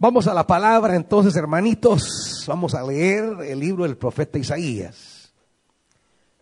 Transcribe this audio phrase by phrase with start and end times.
[0.00, 2.44] Vamos a la palabra entonces, hermanitos.
[2.46, 5.32] Vamos a leer el libro del profeta Isaías.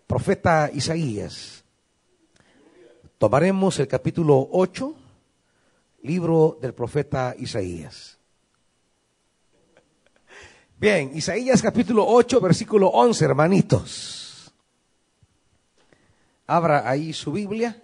[0.07, 1.65] Profeta Isaías.
[3.17, 4.95] Tomaremos el capítulo 8,
[6.03, 8.19] libro del profeta Isaías.
[10.79, 14.53] Bien, Isaías capítulo 8, versículo 11, hermanitos.
[16.47, 17.83] Abra ahí su Biblia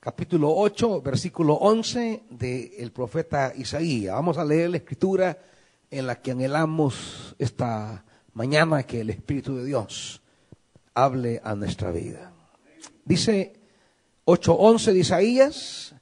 [0.00, 4.14] capítulo 8, versículo 11 del profeta Isaías.
[4.14, 5.38] Vamos a leer la escritura
[5.90, 10.22] en la que anhelamos esta mañana que el Espíritu de Dios
[10.94, 12.32] hable a nuestra vida.
[13.04, 13.60] Dice
[14.24, 15.94] 8.11 de Isaías,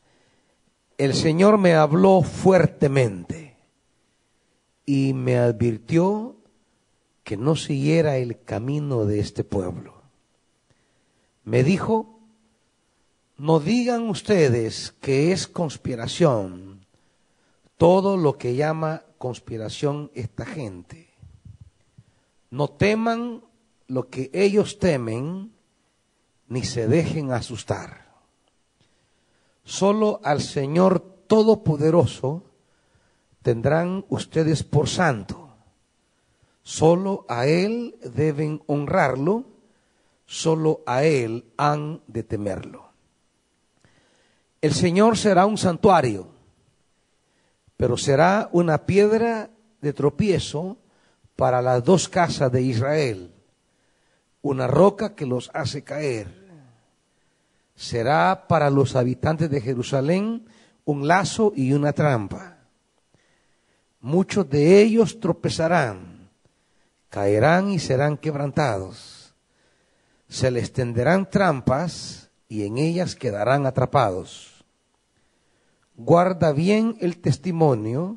[0.96, 3.56] el Señor me habló fuertemente
[4.86, 6.36] y me advirtió
[7.24, 10.02] que no siguiera el camino de este pueblo.
[11.42, 12.17] Me dijo,
[13.38, 16.84] no digan ustedes que es conspiración
[17.76, 21.08] todo lo que llama conspiración esta gente.
[22.50, 23.44] No teman
[23.86, 25.52] lo que ellos temen,
[26.48, 28.08] ni se dejen asustar.
[29.62, 32.42] Solo al Señor Todopoderoso
[33.42, 35.50] tendrán ustedes por santo.
[36.62, 39.44] Solo a Él deben honrarlo,
[40.26, 42.87] solo a Él han de temerlo.
[44.60, 46.28] El Señor será un santuario,
[47.76, 50.78] pero será una piedra de tropiezo
[51.36, 53.32] para las dos casas de Israel,
[54.42, 56.48] una roca que los hace caer.
[57.76, 60.46] Será para los habitantes de Jerusalén
[60.84, 62.58] un lazo y una trampa.
[64.00, 66.30] Muchos de ellos tropezarán,
[67.10, 69.36] caerán y serán quebrantados.
[70.28, 74.64] Se les tenderán trampas y en ellas quedarán atrapados.
[75.96, 78.16] Guarda bien el testimonio,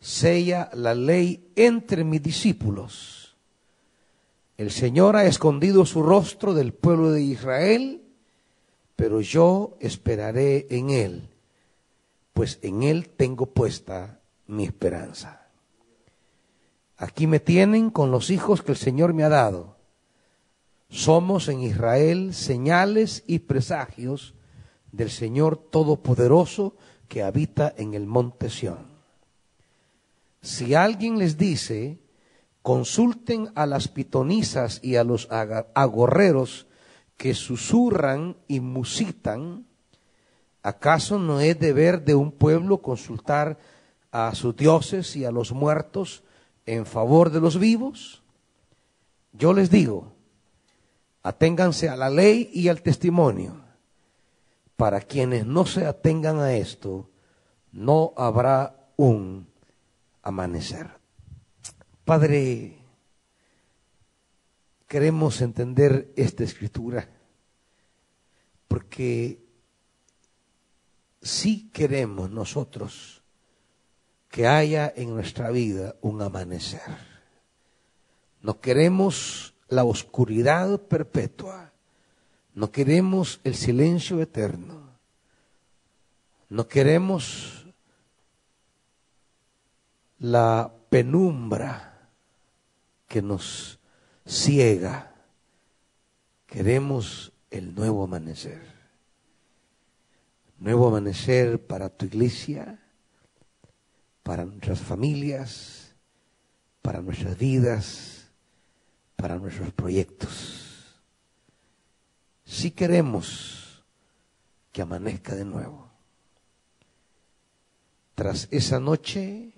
[0.00, 3.36] sella la ley entre mis discípulos.
[4.56, 8.02] El Señor ha escondido su rostro del pueblo de Israel,
[8.94, 11.28] pero yo esperaré en Él,
[12.32, 15.48] pues en Él tengo puesta mi esperanza.
[16.96, 19.75] Aquí me tienen con los hijos que el Señor me ha dado
[20.88, 24.34] somos en Israel señales y presagios
[24.92, 26.76] del Señor Todopoderoso
[27.08, 28.86] que habita en el monte Sión.
[30.42, 31.98] Si alguien les dice,
[32.62, 36.66] consulten a las pitonisas y a los agorreros
[37.16, 39.66] que susurran y musitan,
[40.62, 43.58] ¿acaso no es deber de un pueblo consultar
[44.12, 46.22] a sus dioses y a los muertos
[46.64, 48.22] en favor de los vivos?
[49.32, 50.15] Yo les digo,
[51.26, 53.60] Aténganse a la ley y al testimonio.
[54.76, 57.10] Para quienes no se atengan a esto,
[57.72, 59.48] no habrá un
[60.22, 60.88] amanecer.
[62.04, 62.78] Padre,
[64.86, 67.08] queremos entender esta escritura
[68.68, 69.44] porque
[71.22, 73.24] sí queremos nosotros
[74.28, 76.98] que haya en nuestra vida un amanecer.
[78.42, 81.72] No queremos la oscuridad perpetua.
[82.54, 84.86] No queremos el silencio eterno.
[86.48, 87.66] No queremos
[90.18, 92.10] la penumbra
[93.08, 93.78] que nos
[94.24, 95.12] ciega.
[96.46, 98.62] Queremos el nuevo amanecer.
[100.58, 102.80] Nuevo amanecer para tu iglesia,
[104.22, 105.94] para nuestras familias,
[106.80, 108.15] para nuestras vidas
[109.16, 111.00] para nuestros proyectos.
[112.44, 113.82] Si queremos
[114.72, 115.90] que amanezca de nuevo.
[118.14, 119.52] Tras esa noche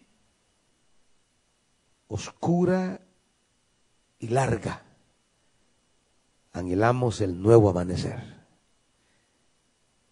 [2.07, 3.01] oscura
[4.21, 4.83] y larga,
[6.53, 8.39] anhelamos el nuevo amanecer.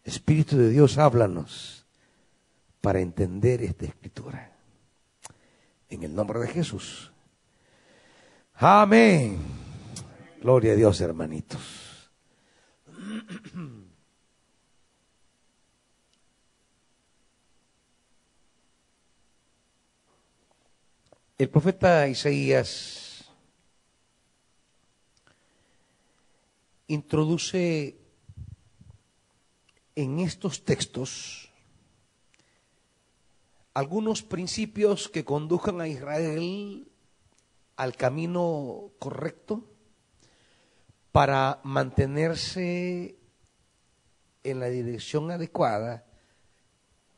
[0.05, 1.85] Espíritu de Dios, háblanos
[2.81, 4.53] para entender esta escritura.
[5.89, 7.13] En el nombre de Jesús.
[8.59, 9.39] Amén.
[10.41, 12.11] Gloria a Dios, hermanitos.
[21.37, 23.31] El profeta Isaías
[26.87, 27.99] introduce
[29.95, 31.53] en estos textos
[33.75, 36.91] algunos principios que condujan a Israel
[37.77, 39.65] al camino correcto
[41.13, 43.17] para mantenerse
[44.45, 46.05] en la dirección adecuada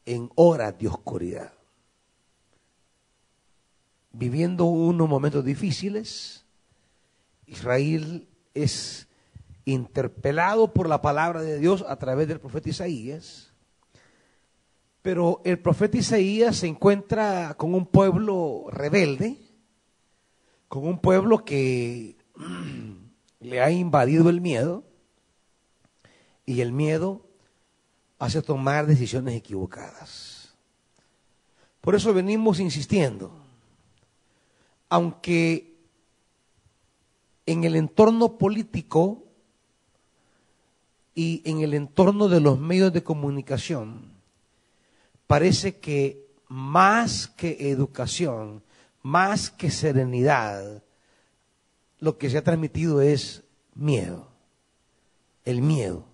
[0.07, 1.53] en horas de oscuridad.
[4.19, 6.45] viviendo unos momentos difíciles.
[7.47, 9.07] Israel es
[9.65, 13.53] interpelado por la palabra de Dios a través del profeta Isaías.
[15.03, 19.39] Pero el profeta Isaías se encuentra con un pueblo rebelde,
[20.69, 22.17] con un pueblo que
[23.41, 24.85] le ha invadido el miedo
[26.45, 27.23] y el miedo
[28.19, 30.55] hace tomar decisiones equivocadas.
[31.81, 33.33] Por eso venimos insistiendo,
[34.89, 35.75] aunque
[37.47, 39.25] en el entorno político
[41.15, 44.13] y en el entorno de los medios de comunicación,
[45.27, 48.63] parece que más que educación,
[49.09, 50.83] más que serenidad,
[51.99, 53.43] lo que se ha transmitido es
[53.75, 54.29] miedo,
[55.47, 56.05] el miedo.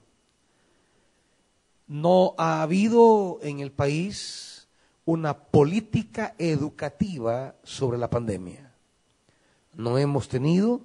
[1.89, 4.69] No ha habido en el país
[5.05, 8.73] una política educativa sobre la pandemia.
[9.75, 10.83] No hemos tenido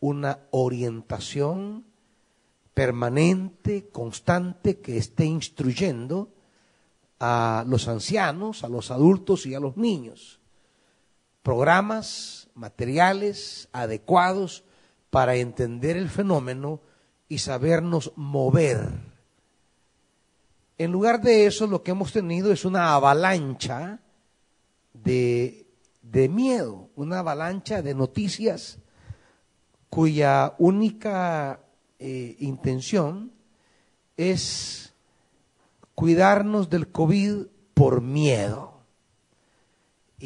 [0.00, 1.84] una orientación
[2.74, 6.30] permanente, constante, que esté instruyendo
[7.20, 10.40] a los ancianos, a los adultos y a los niños.
[11.44, 14.64] Programas, materiales adecuados
[15.10, 16.80] para entender el fenómeno
[17.28, 18.88] y sabernos mover.
[20.78, 24.00] En lugar de eso, lo que hemos tenido es una avalancha
[24.94, 25.66] de,
[26.02, 28.78] de miedo, una avalancha de noticias
[29.90, 31.60] cuya única
[31.98, 33.32] eh, intención
[34.16, 34.94] es
[35.94, 38.73] cuidarnos del COVID por miedo.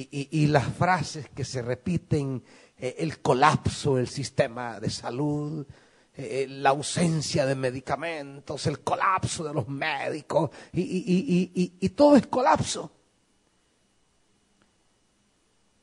[0.01, 2.43] Y, las frases que se repiten,
[2.79, 5.67] eh, el colapso del sistema de salud,
[6.15, 12.93] eh, la ausencia de medicamentos, el colapso de los médicos, y todo es colapso.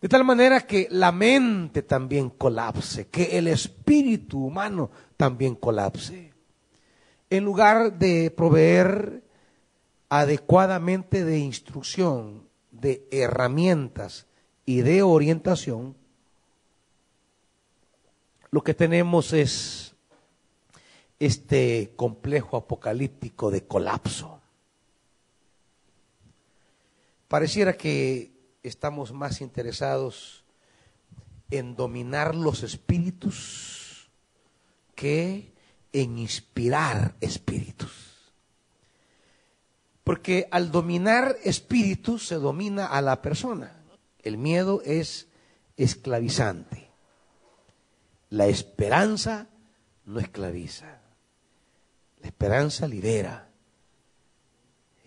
[0.06, 6.32] De tal manera que la mente también colapse, que el espíritu humano también colapse.
[7.28, 9.24] En lugar de proveer
[10.10, 12.45] adecuadamente de instrucción,
[12.80, 14.28] de herramientas
[14.66, 15.96] y de orientación,
[18.52, 19.96] lo que tenemos es
[21.20, 24.42] este complejo apocalíptico de colapso.
[27.28, 28.32] Pareciera que
[28.64, 30.46] estamos más interesados
[31.52, 34.10] en dominar los espíritus
[34.96, 35.54] que
[35.92, 38.15] en inspirar espíritus.
[40.06, 43.84] Porque al dominar espíritus se domina a la persona.
[44.20, 45.28] El miedo es
[45.76, 46.90] esclavizante.
[48.30, 49.50] La esperanza
[50.06, 51.02] no esclaviza.
[52.22, 53.50] La esperanza libera.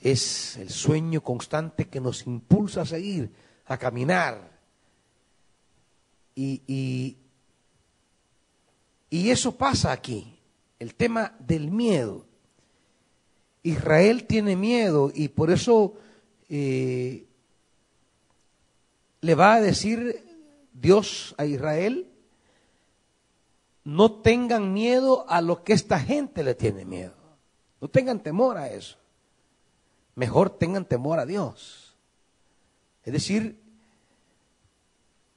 [0.03, 3.33] Es el sueño constante que nos impulsa a seguir
[3.69, 4.59] a caminar.
[6.35, 7.17] Y,
[9.11, 10.39] y, eso pasa aquí,
[10.79, 12.27] el tema del miedo.
[13.69, 15.95] Israel tiene miedo y por eso
[16.49, 17.27] eh,
[19.21, 20.25] le va a decir
[20.73, 22.09] Dios a Israel,
[23.85, 27.15] no tengan miedo a lo que esta gente le tiene miedo.
[27.81, 28.97] No tengan temor a eso.
[30.15, 31.97] Mejor tengan temor a Dios.
[33.05, 33.59] Es decir,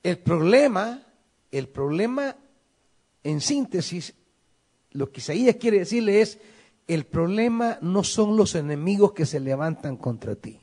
[0.03, 1.03] el problema,
[1.51, 2.35] el problema
[3.23, 4.13] en síntesis,
[4.91, 6.39] lo que Isaías quiere decirle es,
[6.93, 10.59] el problema no son los enemigos que se levantan contra ti.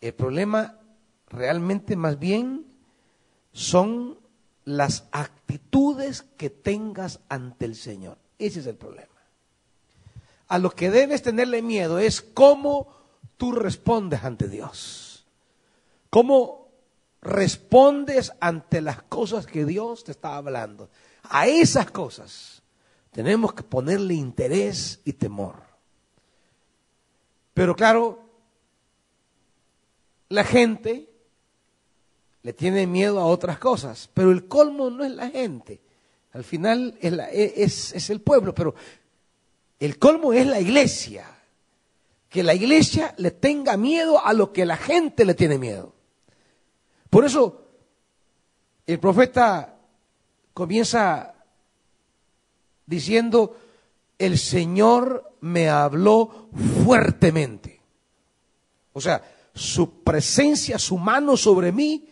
[0.00, 0.80] El problema
[1.28, 2.66] realmente más bien
[3.52, 4.18] son
[4.64, 8.18] las actitudes que tengas ante el Señor.
[8.36, 9.14] Ese es el problema.
[10.48, 12.88] A lo que debes tenerle miedo es cómo
[13.36, 15.24] tú respondes ante Dios.
[16.10, 16.68] ¿Cómo
[17.22, 20.90] respondes ante las cosas que Dios te está hablando?
[21.22, 22.63] A esas cosas
[23.14, 25.54] tenemos que ponerle interés y temor.
[27.54, 28.18] Pero claro,
[30.30, 31.08] la gente
[32.42, 35.80] le tiene miedo a otras cosas, pero el colmo no es la gente.
[36.32, 38.74] Al final es, es el pueblo, pero
[39.78, 41.24] el colmo es la iglesia.
[42.28, 45.94] Que la iglesia le tenga miedo a lo que la gente le tiene miedo.
[47.10, 47.64] Por eso
[48.88, 49.76] el profeta
[50.52, 51.33] comienza
[52.86, 53.56] diciendo,
[54.18, 56.48] el Señor me habló
[56.84, 57.80] fuertemente.
[58.92, 59.22] O sea,
[59.54, 62.08] su presencia, su mano sobre mí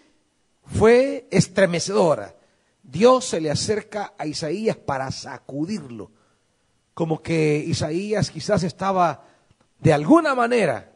[0.64, 2.34] fue estremecedora.
[2.82, 6.10] Dios se le acerca a Isaías para sacudirlo,
[6.94, 9.24] como que Isaías quizás estaba
[9.78, 10.92] de alguna manera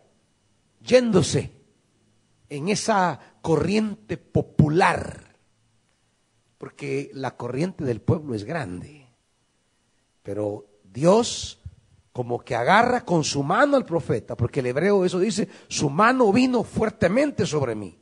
[0.81, 1.53] yéndose
[2.49, 5.37] en esa corriente popular,
[6.59, 8.96] porque la corriente del pueblo es grande,
[10.27, 11.61] pero Dios
[12.13, 16.33] como que agarra con su mano al profeta, porque el hebreo eso dice, su mano
[16.33, 17.97] vino fuertemente sobre mí.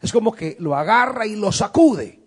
[0.00, 2.24] Es como que lo agarra y lo sacude.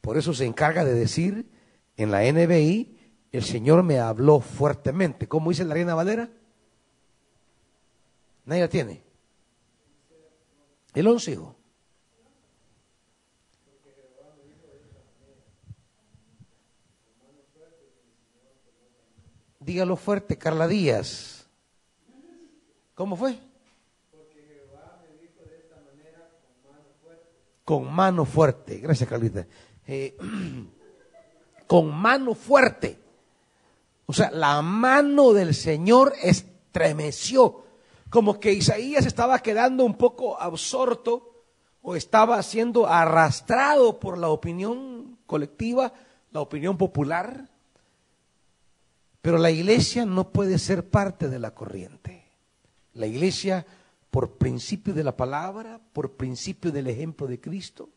[0.00, 1.50] Por eso se encarga de decir
[1.96, 2.96] en la NBI,
[3.32, 5.26] el Señor me habló fuertemente.
[5.26, 6.30] ¿Cómo dice la Reina Valera?
[8.44, 9.02] Nadie la tiene.
[10.94, 11.56] El once, hijo.
[19.60, 21.46] Dígalo fuerte, Carla Díaz.
[22.94, 23.38] ¿Cómo fue?
[27.62, 28.78] Con mano fuerte.
[28.78, 29.46] Gracias, Carlita.
[29.86, 30.16] Eh,
[31.66, 32.98] con mano fuerte.
[34.06, 37.64] O sea, la mano del Señor estremeció.
[38.08, 41.44] Como que Isaías estaba quedando un poco absorto
[41.82, 45.92] o estaba siendo arrastrado por la opinión colectiva,
[46.32, 47.49] la opinión popular.
[49.22, 52.24] Pero la iglesia no puede ser parte de la corriente.
[52.94, 53.66] La iglesia,
[54.10, 57.90] por principio de la palabra, por principio del ejemplo de Cristo,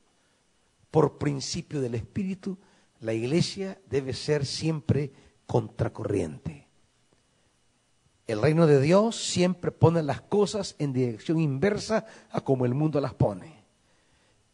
[0.92, 2.58] por principio del Espíritu,
[3.00, 5.12] la iglesia debe ser siempre
[5.46, 6.68] contracorriente.
[8.28, 13.02] El reino de Dios siempre pone las cosas en dirección inversa a como el mundo
[13.02, 13.64] las pone.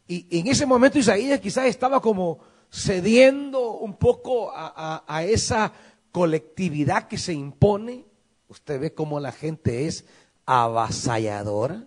[0.08, 2.40] Y en ese momento Isaías quizás estaba como
[2.72, 5.72] cediendo un poco a, a esa
[6.12, 8.04] colectividad que se impone.
[8.48, 10.04] Usted ve cómo la gente es
[10.46, 11.86] avasalladora,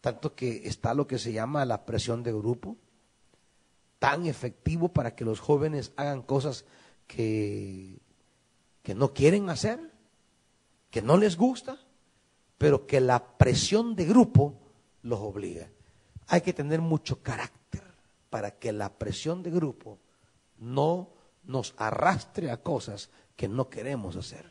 [0.00, 2.76] tanto que está lo que se llama la presión de grupo,
[3.98, 6.64] tan efectivo para que los jóvenes hagan cosas
[7.06, 8.00] que,
[8.82, 9.92] que no quieren hacer,
[10.90, 11.78] que no les gusta,
[12.58, 14.54] pero que la presión de grupo
[15.02, 15.68] los obliga.
[16.28, 17.82] Hay que tener mucho carácter
[18.30, 19.98] para que la presión de grupo
[20.58, 21.10] no
[21.44, 24.46] nos arrastre a cosas que no queremos hacer.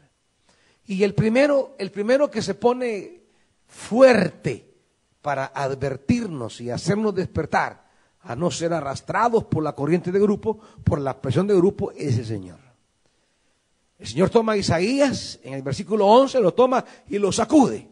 [0.85, 3.21] Y el primero, el primero que se pone
[3.67, 4.73] fuerte
[5.21, 7.89] para advertirnos y hacernos despertar
[8.21, 12.17] a no ser arrastrados por la corriente de grupo, por la presión de grupo, es
[12.17, 12.59] el Señor.
[13.97, 17.87] El Señor toma a Isaías, en el versículo 11 lo toma y lo sacude.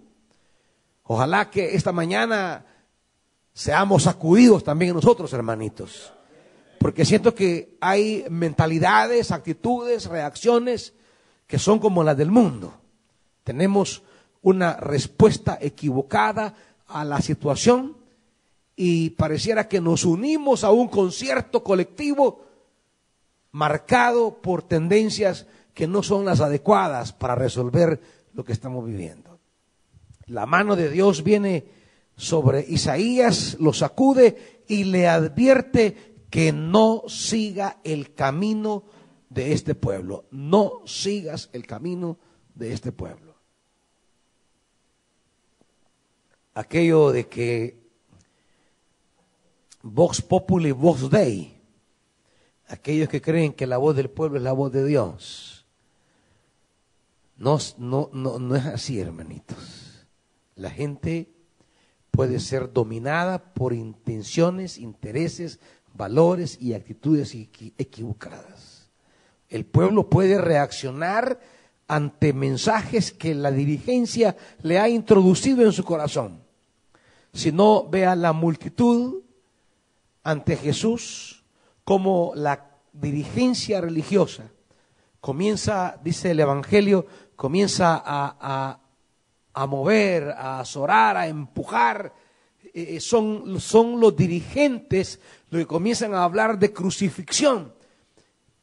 [1.03, 2.65] Ojalá que esta mañana
[3.53, 6.13] seamos sacudidos también nosotros, hermanitos
[6.79, 10.93] porque siento que hay mentalidades, actitudes, reacciones
[11.45, 12.73] que son como las del mundo.
[13.43, 14.03] Tenemos
[14.41, 16.55] una respuesta equivocada
[16.87, 17.97] a la situación
[18.75, 22.45] y pareciera que nos unimos a un concierto colectivo
[23.51, 27.99] marcado por tendencias que no son las adecuadas para resolver
[28.33, 29.39] lo que estamos viviendo.
[30.27, 31.65] La mano de Dios viene
[32.15, 38.83] sobre Isaías, lo sacude y le advierte que no siga el camino
[39.29, 40.25] de este pueblo.
[40.31, 42.17] No sigas el camino
[42.55, 43.35] de este pueblo.
[46.53, 47.79] Aquello de que
[49.81, 51.57] Vox Populi, Vox Dei,
[52.67, 55.65] aquellos que creen que la voz del pueblo es la voz de Dios.
[57.37, 60.05] No, no, no, no es así, hermanitos.
[60.55, 61.31] La gente
[62.11, 65.61] puede ser dominada por intenciones, intereses,
[65.99, 67.35] valores y actitudes
[67.77, 68.89] equivocadas.
[69.49, 71.41] El pueblo puede reaccionar
[71.87, 76.41] ante mensajes que la dirigencia le ha introducido en su corazón.
[77.33, 79.23] Si no, vea la multitud
[80.23, 81.43] ante Jesús
[81.83, 84.49] como la dirigencia religiosa
[85.19, 88.79] comienza, dice el Evangelio, comienza a,
[89.53, 92.13] a mover, a azorar, a empujar
[92.73, 97.73] eh, eh, son, son los dirigentes los que comienzan a hablar de crucifixión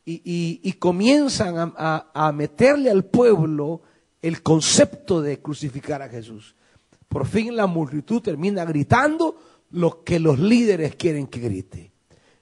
[0.08, 3.82] y, comienzan a, a, meterle al pueblo
[4.22, 6.54] el concepto de crucificar a Jesús.
[7.08, 9.36] Por fin la multitud termina gritando
[9.70, 11.92] lo que los líderes quieren que grite.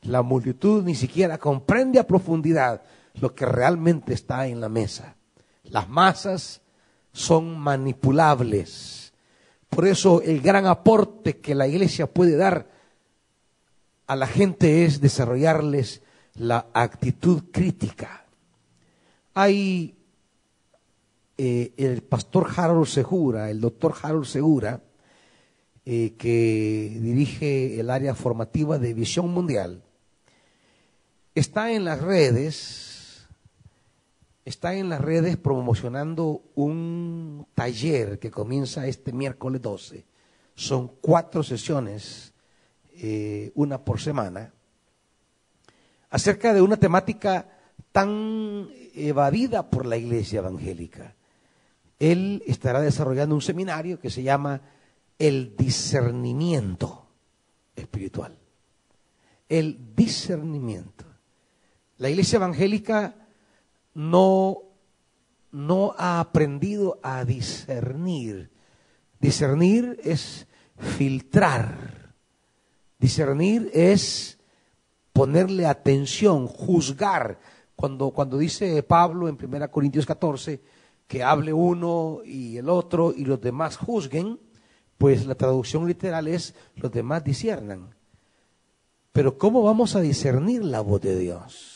[0.03, 2.83] La multitud ni siquiera comprende a profundidad
[3.15, 5.17] lo que realmente está en la mesa.
[5.65, 6.61] Las masas
[7.13, 9.04] son manipulables
[9.75, 12.69] por eso el gran aporte que la iglesia puede dar
[14.07, 16.03] a la gente es desarrollarles
[16.35, 18.27] la actitud crítica.
[19.35, 19.97] Hay
[21.37, 24.81] eh, el pastor Harold Segura, el doctor Harold Segura,
[25.85, 29.83] eh, que dirige el área formativa de Visión Mundial,
[31.35, 32.94] está en las redes
[34.45, 40.05] está en las redes promocionando un taller que comienza este miércoles 12
[40.55, 42.33] son cuatro sesiones,
[42.97, 44.53] eh, una por semana,
[46.11, 47.49] acerca de una temática
[47.91, 51.15] tan evadida por la iglesia evangélica.
[51.99, 54.61] Él estará desarrollando un seminario que se llama
[55.19, 57.07] el discernimiento
[57.75, 58.37] espiritual.
[59.49, 61.05] El discernimiento.
[61.99, 63.24] La iglesia evangélica
[63.95, 64.59] no,
[65.53, 68.51] no ha aprendido a discernir.
[69.21, 70.47] Discernir es
[70.77, 72.15] filtrar.
[72.99, 74.39] Discernir es
[75.13, 77.39] ponerle atención, juzgar.
[77.77, 80.63] Cuando, cuando dice Pablo en 1 Corintios 14
[81.07, 84.39] que hable uno y el otro y los demás juzguen,
[84.99, 87.95] pues la traducción literal es los demás disciernan.
[89.13, 91.74] Pero ¿cómo vamos a discernir la voz de Dios?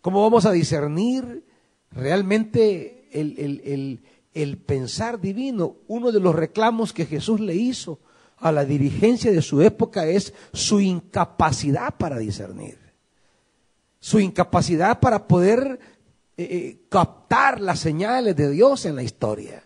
[0.00, 1.44] ¿Cómo vamos a discernir
[1.90, 4.00] realmente el,
[4.34, 5.76] el pensar divino?
[5.88, 7.98] Uno de los reclamos que Jesús le hizo
[8.40, 12.78] a la dirigencia de su época es su incapacidad para discernir,
[14.00, 15.78] su incapacidad para poder
[16.36, 19.62] eh, eh, captar las señales de Dios en la historia.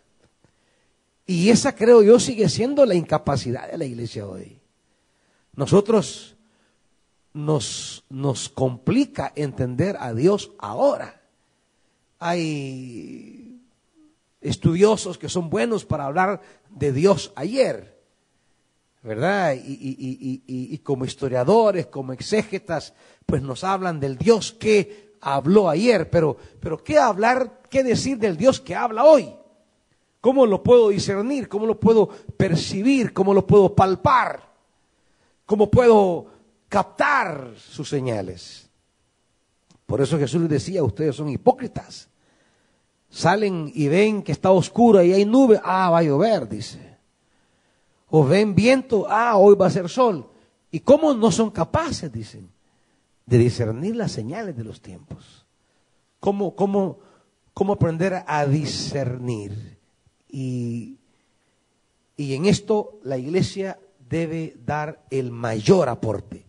[1.25, 4.61] Y esa creo yo sigue siendo la incapacidad de la iglesia hoy.
[5.55, 6.34] Nosotros
[7.35, 11.21] nos, nos complica entender a Dios ahora.
[12.21, 13.61] Hay
[14.41, 18.01] estudiosos que son buenos para hablar de Dios ayer,
[19.03, 19.55] ¿verdad?
[19.55, 22.95] Y, y, como historiadores, como exégetas,
[23.27, 28.37] pues nos hablan del Dios que habló ayer, pero, pero ¿qué hablar, qué decir del
[28.37, 29.35] Dios que habla hoy?
[30.21, 31.49] ¿Cómo lo puedo discernir?
[31.49, 33.13] ¿Cómo lo puedo percibir?
[33.13, 34.49] ¿Cómo lo puedo palpar?
[35.45, 36.34] ¿Cómo puedo
[36.75, 38.69] captar sus señales?
[39.87, 42.09] Por eso Jesús les decía, ustedes son hipócritas.
[43.09, 46.99] Salen y ven que está oscuro y hay nube, ah, va a llover, dice.
[48.09, 50.29] O ven viento, ah, hoy va a ser sol.
[50.73, 52.51] ¿Y cómo no son capaces, dicen,
[53.25, 55.47] de discernir las señales de los tiempos?
[56.19, 56.99] ¿Cómo, cómo,
[57.53, 59.79] cómo aprender a discernir?
[60.29, 60.99] Y,
[62.17, 66.44] en esto la iglesia debe dar el mayor aporte.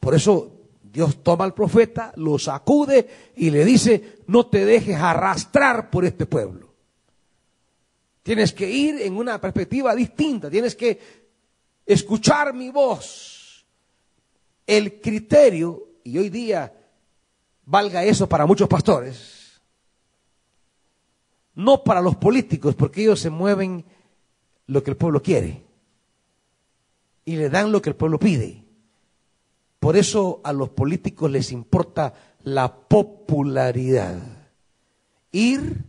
[0.00, 5.90] Por eso Dios toma al profeta, lo sacude y le dice, no te dejes arrastrar
[5.90, 6.74] por este pueblo.
[8.22, 10.98] Tienes que ir en una perspectiva distinta, tienes que
[11.86, 13.64] escuchar mi voz.
[14.66, 16.74] El criterio, y hoy día
[17.64, 19.60] valga eso para muchos pastores,
[21.54, 23.84] no para los políticos, porque ellos se mueven
[24.66, 25.64] lo que el pueblo quiere
[27.24, 28.67] y le dan lo que el pueblo pide.
[29.78, 34.20] Por eso a los políticos les importa la popularidad.
[35.32, 35.84] Ir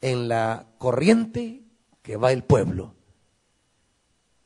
[0.00, 1.64] en la corriente
[2.02, 2.94] que va el pueblo.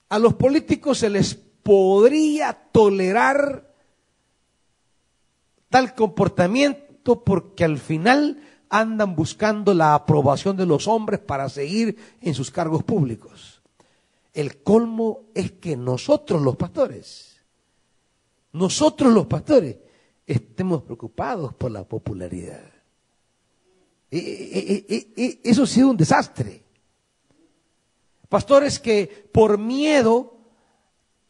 [0.08, 3.72] A los políticos se les podría tolerar
[5.68, 12.34] tal comportamiento porque al final andan buscando la aprobación de los hombres para seguir en
[12.34, 13.62] sus cargos públicos.
[14.32, 17.31] El colmo es que nosotros los pastores,
[18.52, 19.76] nosotros los pastores,
[20.26, 22.70] estemos preocupados por la popularidad.
[24.10, 24.18] E,
[24.88, 26.62] e, e, eso ha sido un desastre.
[28.28, 30.38] Pastores que por miedo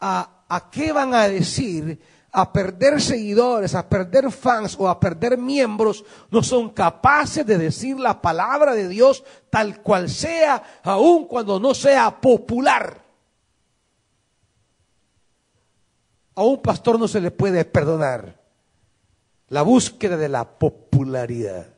[0.00, 2.00] a, a qué van a decir,
[2.32, 8.00] a perder seguidores, a perder fans o a perder miembros, no son capaces de decir
[8.00, 13.01] la palabra de Dios tal cual sea, aun cuando no sea popular.
[16.34, 18.40] A un pastor no se le puede perdonar
[19.48, 21.74] la búsqueda de la popularidad.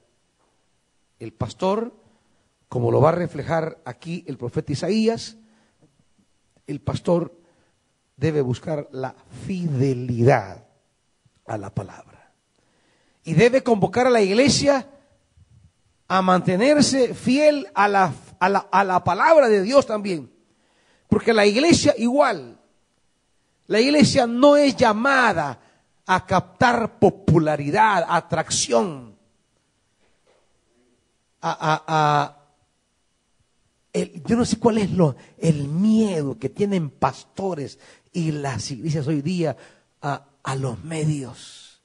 [1.19, 1.93] El pastor,
[2.69, 5.37] como lo va a reflejar aquí el profeta Isaías,
[6.67, 7.37] el pastor
[8.17, 9.15] debe buscar la
[9.45, 10.65] fidelidad
[11.47, 12.33] a la palabra.
[13.25, 14.89] Y debe convocar a la iglesia
[16.07, 20.33] a mantenerse fiel a la, a la, a la palabra de Dios también.
[21.09, 22.54] Porque la iglesia igual,
[23.67, 25.59] la iglesia no es llamada
[26.07, 29.17] a captar popularidad, atracción,
[31.41, 32.41] a, a, a
[34.27, 37.79] yo no sé cuál es lo, el miedo que tienen pastores
[38.13, 39.57] y las iglesias hoy día
[40.03, 41.81] a, a los medios.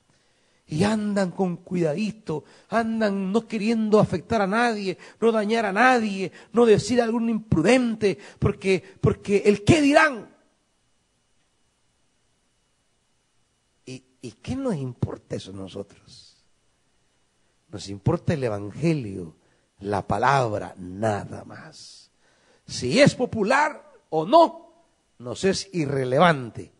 [0.65, 6.65] Y andan con cuidadito, andan no queriendo afectar a nadie, no dañar a nadie, no
[6.65, 10.29] decir algún imprudente, porque, porque el qué dirán.
[14.21, 16.37] ¿Y, ¿Y qué nos importa eso a nosotros?
[17.71, 19.35] Nos importa el Evangelio,
[19.79, 22.11] la palabra, nada más.
[22.65, 24.69] Si es popular, o no,
[25.19, 26.71] nos es irrelevante.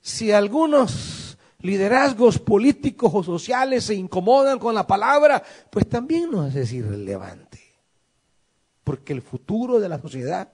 [0.00, 6.72] Si algunos liderazgos políticos o sociales se incomodan con la palabra, pues también nos es
[6.72, 7.60] irrelevante.
[8.84, 10.52] Porque el futuro de la sociedad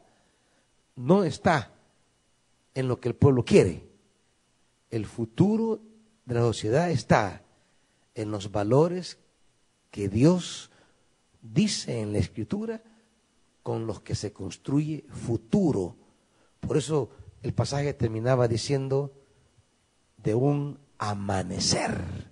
[0.97, 1.73] no está
[2.75, 3.90] en lo que el pueblo quiere.
[4.91, 5.81] El futuro
[6.25, 7.43] de la sociedad está
[8.15, 9.19] en los valores
[9.91, 10.71] que Dios
[11.43, 12.83] dice en la Escritura
[13.63, 15.97] con los que se construye futuro.
[16.61, 17.11] Por eso
[17.43, 19.13] el pasaje terminaba diciendo
[20.17, 22.31] de un amanecer.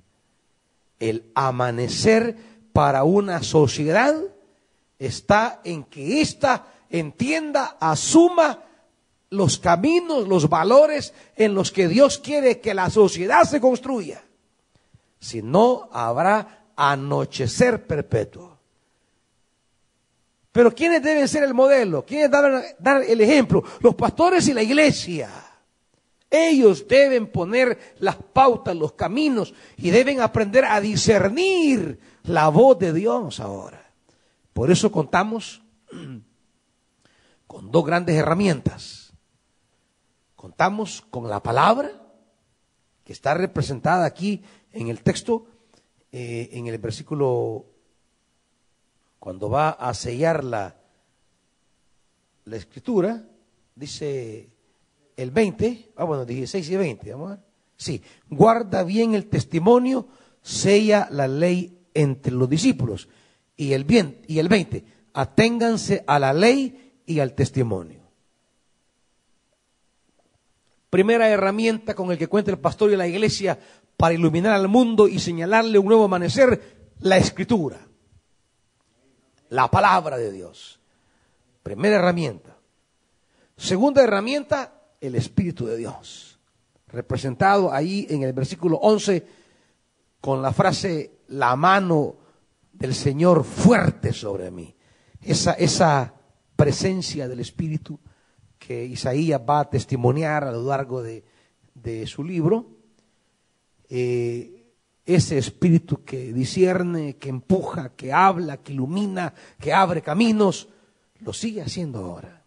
[0.99, 2.37] El amanecer
[2.73, 4.15] para una sociedad
[4.99, 8.65] está en que ésta entienda, asuma
[9.31, 14.23] los caminos, los valores en los que Dios quiere que la sociedad se construya.
[15.21, 18.59] Si no, habrá anochecer perpetuo.
[20.53, 22.05] Pero ¿quiénes deben ser el modelo?
[22.05, 23.63] ¿Quiénes deben dar el ejemplo?
[23.81, 25.31] Los pastores y la iglesia.
[26.31, 32.93] Ellos deben poner las pautas, los caminos y deben aprender a discernir la voz de
[32.93, 33.93] Dios ahora.
[34.53, 35.63] Por eso contamos
[37.47, 38.98] con dos grandes herramientas.
[40.49, 41.91] Contamos con la palabra,
[43.05, 45.47] que está representada aquí en el texto,
[46.11, 47.67] eh, en el versículo,
[49.19, 50.75] cuando va a sellar la,
[52.47, 53.29] la escritura,
[53.75, 54.49] dice
[55.19, 57.45] el 20, ah bueno, 16 y 20, vamos a ver.
[57.77, 60.09] Sí, guarda bien el testimonio,
[60.41, 63.11] sella la ley entre los discípulos.
[63.55, 64.83] Y el, bien, y el 20,
[65.13, 67.98] aténganse a la ley y al testimonio.
[70.91, 73.59] Primera herramienta con el que cuenta el pastor y la iglesia
[73.97, 77.79] para iluminar al mundo y señalarle un nuevo amanecer, la escritura,
[79.51, 80.81] la palabra de Dios.
[81.63, 82.57] Primera herramienta.
[83.57, 86.39] Segunda herramienta, el Espíritu de Dios,
[86.87, 89.27] representado ahí en el versículo 11
[90.21, 92.17] con la frase, la mano
[92.73, 94.75] del Señor fuerte sobre mí.
[95.21, 96.15] Esa, esa
[96.57, 97.99] presencia del Espíritu
[98.69, 101.25] que Isaías va a testimoniar a lo largo de,
[102.07, 102.67] su libro,
[103.89, 104.75] eh,
[105.07, 110.69] ese espíritu que discierne, que empuja, que habla, que ilumina, que abre caminos,
[111.21, 112.45] lo sigue haciendo ahora.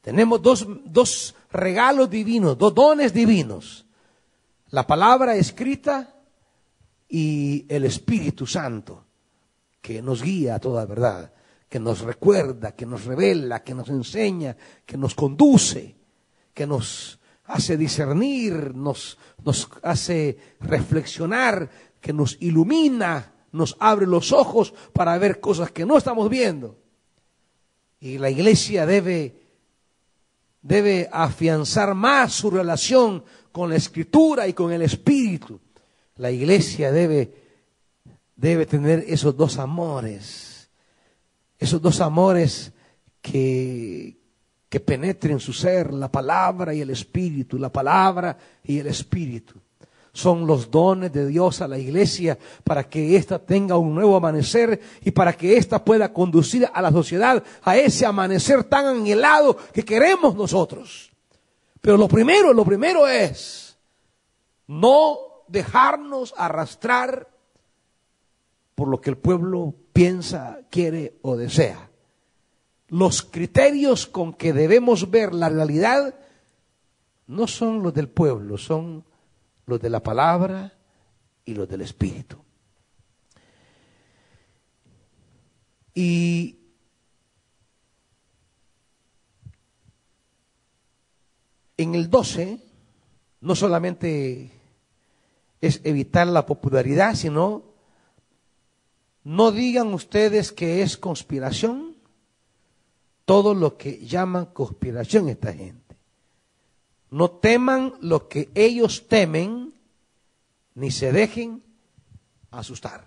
[0.00, 3.86] Tenemos dos, dos regalos divinos, dos dones divinos.
[4.68, 6.14] La palabra escrita
[7.08, 9.06] y el Espíritu Santo,
[9.80, 11.32] que nos guía a toda verdad
[11.70, 15.94] que nos recuerda, que nos revela, que nos enseña, que nos conduce,
[16.52, 24.74] que nos hace discernir, nos, nos hace reflexionar, que nos ilumina, nos abre los ojos
[24.92, 26.76] para ver cosas que no estamos viendo.
[28.00, 29.40] Y la iglesia debe,
[30.62, 35.60] debe afianzar más su relación con la escritura y con el espíritu.
[36.16, 37.32] La iglesia debe,
[38.34, 40.49] debe tener esos dos amores
[41.60, 42.72] esos dos amores
[43.20, 44.18] que,
[44.68, 49.60] que penetren su ser, la palabra y el espíritu, la palabra y el espíritu.
[50.12, 54.80] Son los dones de Dios a la iglesia para que ésta tenga un nuevo amanecer
[55.02, 59.84] y para que ésta pueda conducir a la sociedad a ese amanecer tan anhelado que
[59.84, 61.12] queremos nosotros.
[61.80, 63.76] Pero lo primero, lo primero es
[64.66, 67.28] no dejarnos arrastrar
[68.74, 71.90] por lo que el pueblo piensa, quiere o desea.
[72.88, 76.14] Los criterios con que debemos ver la realidad
[77.26, 79.04] no son los del pueblo, son
[79.66, 80.72] los de la palabra
[81.44, 82.38] y los del Espíritu.
[85.92, 86.60] Y
[91.76, 92.58] en el 12
[93.42, 94.50] no solamente
[95.60, 97.69] es evitar la popularidad, sino
[99.24, 101.96] no digan ustedes que es conspiración
[103.24, 105.96] todo lo que llaman conspiración esta gente.
[107.10, 109.74] No teman lo que ellos temen,
[110.74, 111.62] ni se dejen
[112.50, 113.04] asustar.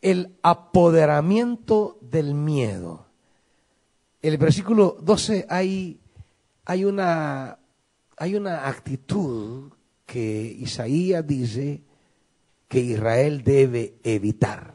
[0.00, 3.06] El apoderamiento del miedo.
[4.20, 6.00] El versículo 12 hay,
[6.64, 7.58] hay, una,
[8.16, 9.72] hay una actitud
[10.12, 11.80] que Isaías dice
[12.68, 14.74] que Israel debe evitar.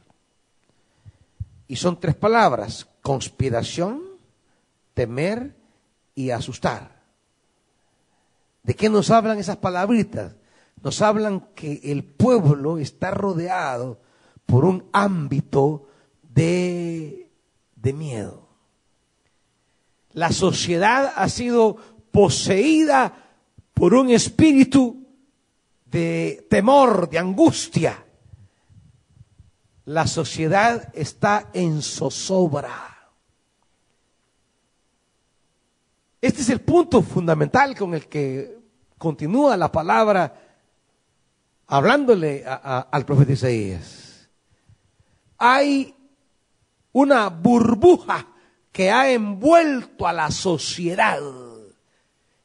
[1.68, 4.02] Y son tres palabras, conspiración,
[4.96, 5.56] temer
[6.16, 7.04] y asustar.
[8.64, 10.36] ¿De qué nos hablan esas palabritas?
[10.82, 14.02] Nos hablan que el pueblo está rodeado
[14.48, 15.88] por un ámbito
[16.24, 17.30] de,
[17.76, 18.50] de miedo.
[20.14, 21.76] La sociedad ha sido
[22.10, 23.14] poseída
[23.76, 25.07] por un espíritu
[25.90, 28.06] de temor, de angustia.
[29.86, 32.98] La sociedad está en zozobra.
[36.20, 38.58] Este es el punto fundamental con el que
[38.98, 40.42] continúa la palabra
[41.68, 44.30] hablándole al profeta Isaías.
[45.38, 45.96] Hay
[46.92, 48.28] una burbuja
[48.72, 51.22] que ha envuelto a la sociedad.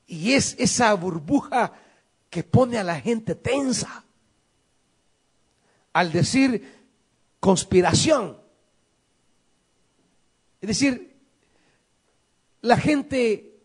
[0.07, 1.72] Y es esa burbuja
[2.32, 4.04] que pone a la gente tensa.
[5.92, 6.66] Al decir
[7.38, 8.38] conspiración.
[10.62, 11.14] Es decir,
[12.62, 13.60] la gente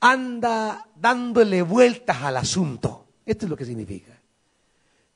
[0.00, 3.06] anda dándole vueltas al asunto.
[3.24, 4.20] Esto es lo que significa.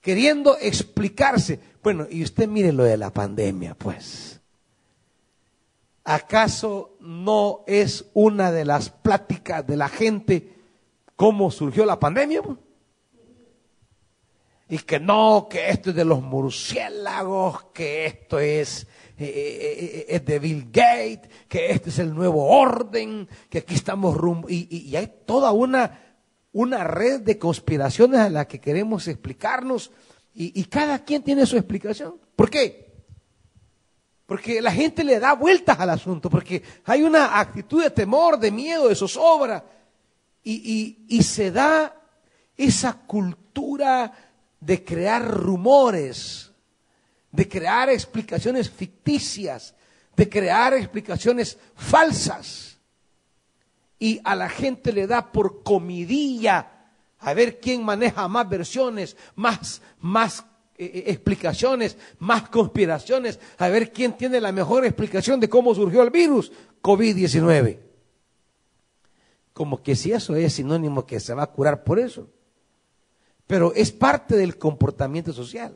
[0.00, 1.60] Queriendo explicarse.
[1.82, 4.40] Bueno, y usted mire lo de la pandemia, pues.
[6.04, 10.53] ¿Acaso no es una de las pláticas de la gente
[11.16, 12.42] cómo surgió la pandemia?
[14.68, 20.06] Y que no, que esto es de los murciélagos, que esto es eh, eh, eh,
[20.08, 24.48] es de Bill Gates, que este es el nuevo orden, que aquí estamos rumbo.
[24.50, 26.16] Y, hay toda una,
[26.52, 29.92] una red de conspiraciones a la que queremos explicarnos
[30.34, 32.16] y, y cada quien tiene su explicación.
[32.34, 33.04] ¿Por qué?
[34.26, 38.50] Porque la gente le da vueltas al asunto, porque hay una actitud de temor, de
[38.50, 39.64] miedo, de zozobra,
[40.44, 41.96] y, se da
[42.56, 44.12] esa cultura
[44.60, 46.52] de crear rumores,
[47.32, 49.74] de crear explicaciones ficticias,
[50.14, 52.78] de crear explicaciones falsas.
[53.98, 56.70] Y a la gente le da por comidilla
[57.18, 60.44] a ver quién maneja más versiones, más, más
[60.76, 66.02] eh, eh, explicaciones, más conspiraciones, a ver quién tiene la mejor explicación de cómo surgió
[66.02, 66.52] el virus
[66.82, 67.93] COVID-19.
[69.54, 72.28] Como que si eso es sinónimo que se va a curar por eso.
[73.46, 75.74] Pero es parte del comportamiento social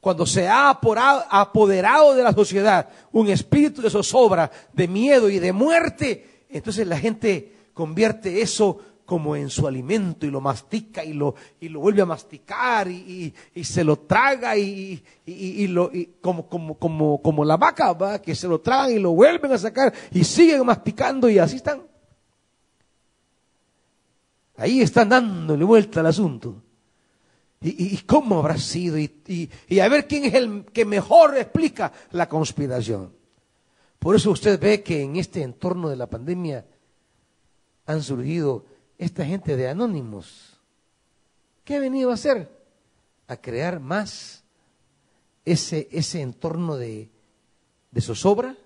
[0.00, 5.52] cuando se ha apoderado de la sociedad un espíritu de zozobra, de miedo y de
[5.52, 11.34] muerte, entonces la gente convierte eso como en su alimento y lo mastica y lo,
[11.60, 15.02] y lo vuelve a masticar y, se lo traga y,
[15.66, 18.22] lo, como, como, como, como la vaca, ¿va?
[18.22, 21.89] que se lo tragan y lo vuelven a sacar y siguen masticando y así están.
[24.60, 26.62] Ahí están dándole vuelta al asunto.
[27.62, 28.98] ¿Y, cómo habrá sido?
[28.98, 33.10] Y, a ver quién es el que mejor explica la conspiración.
[33.98, 36.66] Por eso usted ve que en este entorno de la pandemia
[37.86, 38.66] han surgido
[38.98, 40.60] esta gente de anónimos.
[41.64, 42.50] ¿Qué ha venido a hacer?
[43.28, 44.44] A crear más
[45.46, 47.08] ese, ese entorno de,
[47.90, 48.58] de zozobra,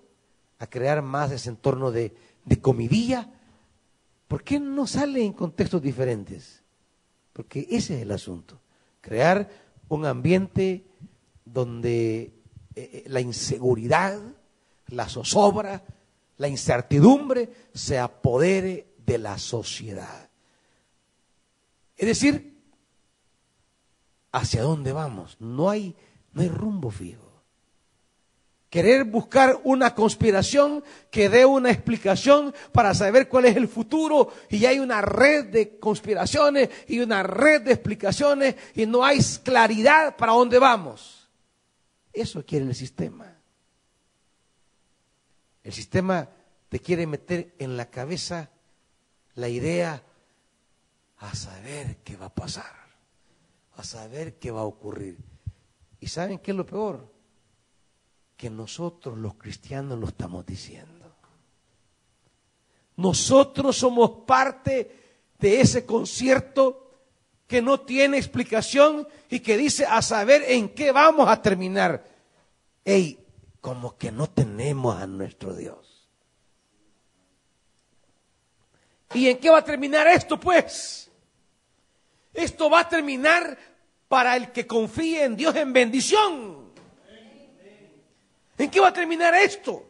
[0.59, 3.31] a crear más ese entorno de, de comidilla.
[4.35, 6.65] ¿Por qué no sale en contextos diferentes?
[7.33, 8.61] Porque ese es el asunto
[9.01, 9.49] crear
[9.87, 10.89] un ambiente
[11.45, 12.33] donde eh,
[12.75, 14.21] eh, la inseguridad,
[14.89, 15.85] la zozobra,
[16.39, 20.29] la incertidumbre se apodere de la sociedad.
[21.97, 22.61] Es decir,
[24.33, 25.37] ¿hacia dónde vamos?
[25.39, 25.95] No hay,
[26.33, 27.24] no hay rumbo fijo
[28.75, 34.67] querer buscar una conspiración que dé una explicación para saber cuál es el futuro y
[34.67, 40.33] hay una red de conspiraciones y una red de explicaciones y no hay claridad para
[40.33, 41.31] dónde vamos.
[42.13, 43.39] Eso quiere el sistema.
[45.63, 46.29] El sistema
[46.69, 48.51] te quiere meter en la cabeza
[49.37, 50.03] la idea
[51.19, 52.75] a saber qué va a pasar,
[53.77, 55.17] a saber qué va a ocurrir.
[56.01, 57.14] ¿Y saben qué es lo peor?
[58.45, 61.17] Que nosotros los cristianos lo estamos diciendo.
[62.97, 66.91] Nosotros somos parte de ese concierto
[67.47, 72.05] que no tiene explicación y que dice a saber en qué vamos a terminar.
[72.85, 73.19] Ey,
[73.63, 76.07] como que no tenemos a nuestro Dios.
[79.15, 81.11] ¿Y en qué va a terminar esto, pues?
[82.35, 83.57] Esto va a terminar
[84.07, 86.64] para el que confíe en Dios en bendición.
[88.57, 89.89] ¿En qué va a terminar esto?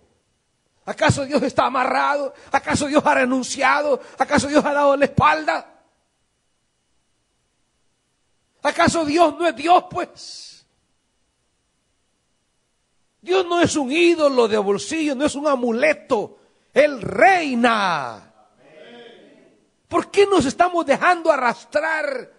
[0.86, 2.34] ¿Acaso Dios está amarrado?
[2.52, 4.00] ¿Acaso Dios ha renunciado?
[4.18, 5.82] ¿Acaso Dios ha dado la espalda?
[8.62, 10.66] ¿Acaso Dios no es Dios, pues?
[13.20, 16.38] Dios no es un ídolo de bolsillo, no es un amuleto.
[16.72, 18.30] Él reina.
[19.88, 22.32] ¿Por qué nos estamos dejando arrastrar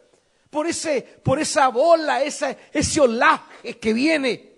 [0.50, 4.55] por, ese, por esa bola, esa, ese olaje que viene?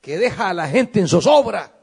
[0.00, 1.74] Que deja a la gente en zozobra.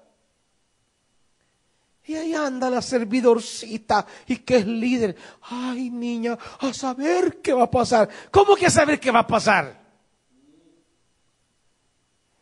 [2.07, 5.15] Y ahí anda la servidorcita y que es líder.
[5.41, 8.09] Ay, niña, a saber qué va a pasar.
[8.29, 9.83] ¿Cómo que a saber qué va a pasar?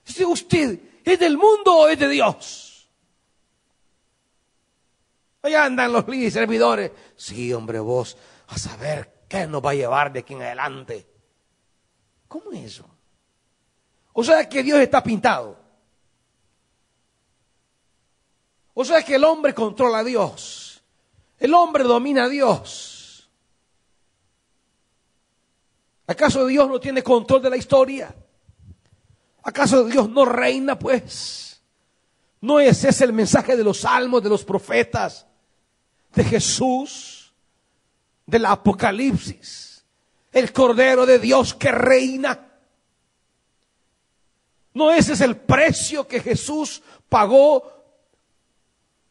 [0.03, 2.89] Si usted es del mundo o es de Dios.
[5.41, 6.91] Ahí andan los líderes servidores.
[7.15, 11.07] Sí, hombre, vos, a saber qué nos va a llevar de aquí en adelante.
[12.27, 12.89] ¿Cómo es eso?
[14.12, 15.62] O sea que Dios está pintado.
[18.73, 20.81] O sea que el hombre controla a Dios.
[21.39, 23.29] El hombre domina a Dios.
[26.07, 28.15] ¿Acaso Dios no tiene control de la historia?
[29.43, 31.62] ¿Acaso Dios no reina, pues?
[32.41, 35.25] ¿No es ese el mensaje de los salmos, de los profetas,
[36.13, 37.33] de Jesús,
[38.25, 39.86] del Apocalipsis?
[40.31, 42.49] El Cordero de Dios que reina.
[44.73, 47.83] ¿No ese es el precio que Jesús pagó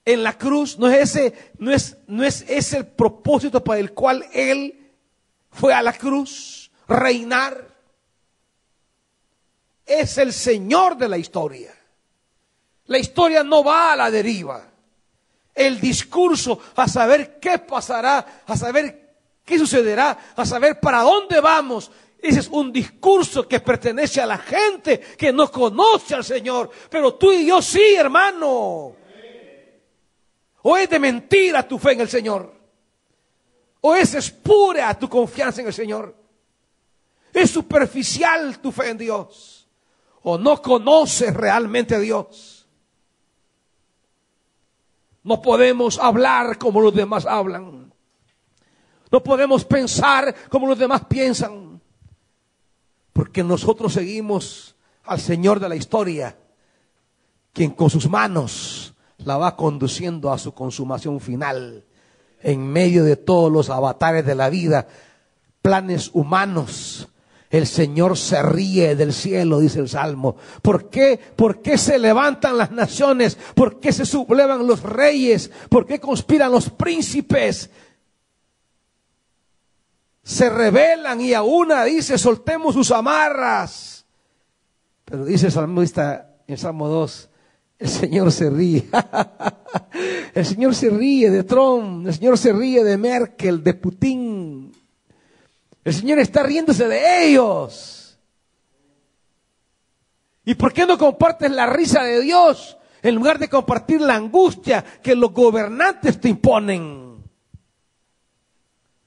[0.05, 0.79] en la cruz?
[0.79, 4.93] ¿No es ese, no es, no es ese el propósito para el cual Él
[5.51, 6.71] fue a la cruz?
[6.89, 7.69] Reinar.
[9.87, 11.75] Es el Señor de la historia.
[12.87, 14.69] La historia no va a la deriva.
[15.55, 21.91] El discurso a saber qué pasará, a saber qué sucederá, a saber para dónde vamos,
[22.23, 26.71] ese es un discurso que pertenece a la gente que no conoce al Señor.
[26.89, 28.95] Pero tú y yo sí, hermano.
[30.63, 32.53] O es de mentira tu fe en el Señor.
[33.81, 36.17] O es espura tu confianza en el Señor.
[37.33, 39.69] Es superficial tu fe en Dios.
[40.23, 42.69] O no conoces realmente a Dios.
[45.25, 47.93] No podemos hablar como los demás hablan.
[49.11, 51.81] No podemos pensar como los demás piensan.
[53.13, 56.37] Porque nosotros seguimos al Señor de la historia,
[57.53, 58.82] quien con sus manos
[59.25, 61.85] la va conduciendo a su consumación final,
[62.41, 64.87] en medio de todos los avatares de la vida,
[65.61, 67.09] planes humanos.
[67.51, 70.37] El Señor se ríe del cielo, dice el Salmo.
[70.63, 71.21] ¿Por qué?
[71.37, 73.37] ¿Por qué se levantan las naciones?
[73.55, 75.51] ¿Por qué se sublevan los reyes?
[75.69, 77.71] ¿Por qué conspiran los príncipes?
[80.23, 84.07] se rebelan y a una dice, soltemos sus amarras.
[85.05, 87.29] Pero dice el salmista en Salmo 2,
[87.83, 88.89] el Señor se ríe.
[90.35, 94.73] el Señor se ríe de Trump, el Señor se ríe de Merkel, de Putin.
[95.83, 98.17] El Señor está riéndose de ellos.
[100.45, 104.85] ¿Y por qué no compartes la risa de Dios en lugar de compartir la angustia
[105.03, 107.25] que los gobernantes te imponen?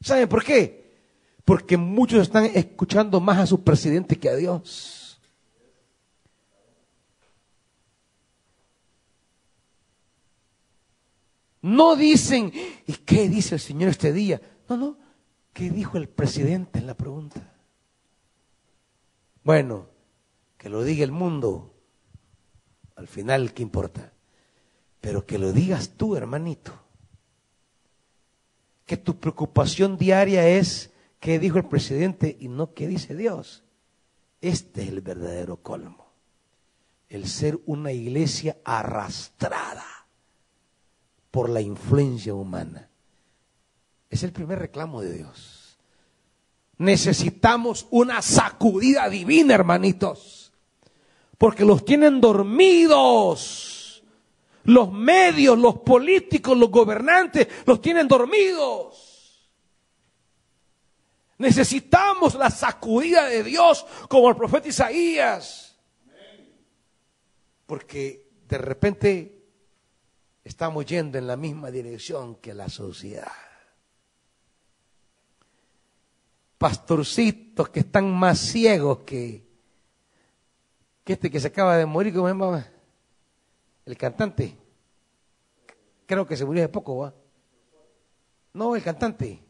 [0.02, 0.98] ¿Saben por qué?
[1.46, 5.05] Porque muchos están escuchando más a su presidente que a Dios.
[11.66, 12.54] No dicen,
[12.86, 14.40] ¿y qué dice el Señor este día?
[14.70, 15.00] No, no,
[15.52, 17.56] ¿qué dijo el presidente en la pregunta?
[19.44, 19.88] Bueno,
[20.60, 21.74] que lo diga el mundo,
[22.96, 24.14] al final, ¿qué importa?
[25.02, 26.72] Pero que lo digas tú, hermanito.
[28.86, 33.64] Que tu preocupación diaria es qué dijo el presidente y no qué dice Dios.
[34.40, 36.14] Este es el verdadero colmo.
[37.10, 40.05] El ser una iglesia arrastrada
[41.36, 42.90] por la influencia humana.
[44.10, 45.78] Es el primer reclamo de Dios.
[46.78, 50.54] Necesitamos una sacudida divina, hermanitos.
[51.38, 54.02] Porque los tienen dormidos.
[54.64, 59.52] Los medios, los políticos, los gobernantes, los tienen dormidos.
[61.38, 65.76] Necesitamos la sacudida de Dios como el profeta Isaías.
[67.66, 69.35] Porque de repente
[70.46, 73.28] estamos yendo en la misma dirección que la sociedad.
[76.58, 79.44] Pastorcitos que están más ciegos que,
[81.04, 82.66] que este que se acaba de morir, ¿cómo se llama?
[83.86, 84.56] El cantante.
[86.06, 87.14] Creo que se murió hace poco, ¿va?
[88.54, 89.46] No, el cantante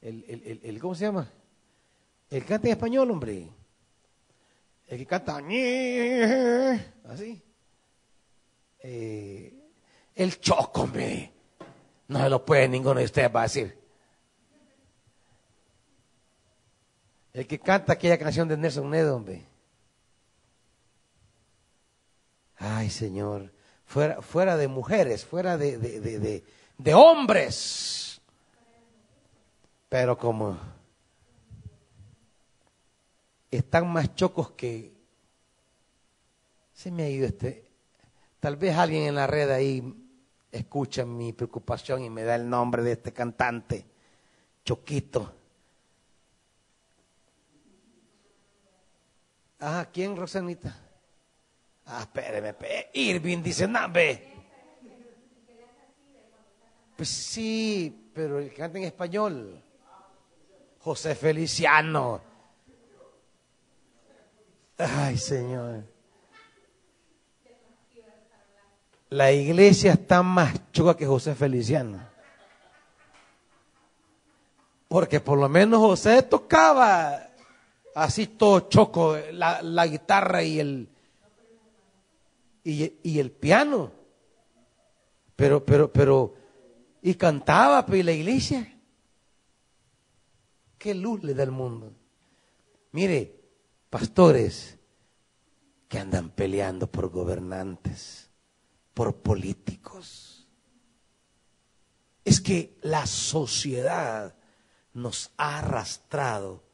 [0.00, 1.30] el, el, el, ¿cómo se llama?
[2.30, 3.48] El que canta en español, hombre.
[4.86, 5.40] El que canta
[7.04, 7.42] así.
[8.80, 9.57] Eh,
[10.18, 11.32] el choco, hombre.
[12.08, 13.78] No se lo puede ninguno de ustedes va a decir.
[17.32, 19.46] El que canta aquella canción de Nelson Nedo, hombre.
[22.56, 23.52] Ay, Señor.
[23.86, 26.44] Fuera, fuera de mujeres, fuera de, de, de,
[26.76, 28.08] de hombres
[29.88, 30.58] pero como
[33.50, 34.92] están más chocos que
[36.74, 37.64] Se me ha ido este.
[38.40, 39.82] Tal vez alguien en la red ahí
[40.50, 43.84] escucha mi preocupación y me da el nombre de este cantante,
[44.64, 45.34] Choquito.
[49.60, 50.76] Ah, ¿quién, Rosanita?
[51.86, 52.54] Ah, espéreme,
[52.92, 54.34] Irving dice, no, ve.
[56.96, 59.62] Pues sí, pero el canta en español.
[60.80, 62.20] José Feliciano.
[64.78, 65.97] Ay, Señor.
[69.10, 72.00] La iglesia está más chuga que José Feliciano.
[74.88, 77.28] Porque por lo menos José tocaba
[77.94, 80.88] así todo choco, la, guitarra y el,
[82.64, 83.92] y, el piano.
[85.36, 86.34] Pero, pero, pero,
[87.02, 88.74] y cantaba, pero ¿y la iglesia?
[90.78, 91.92] ¿Qué luz le da al mundo?
[92.92, 93.34] Mire,
[93.90, 94.78] pastores
[95.88, 98.17] que andan peleando por gobernantes,
[98.98, 100.44] por políticos.
[102.24, 104.34] Es que la sociedad
[104.92, 106.64] nos ha arrastrado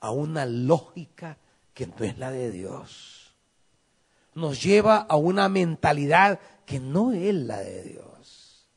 [0.00, 1.38] a una lógica
[1.72, 3.36] que no es la de Dios.
[4.34, 8.68] Nos lleva a una mentalidad que no es la de Dios.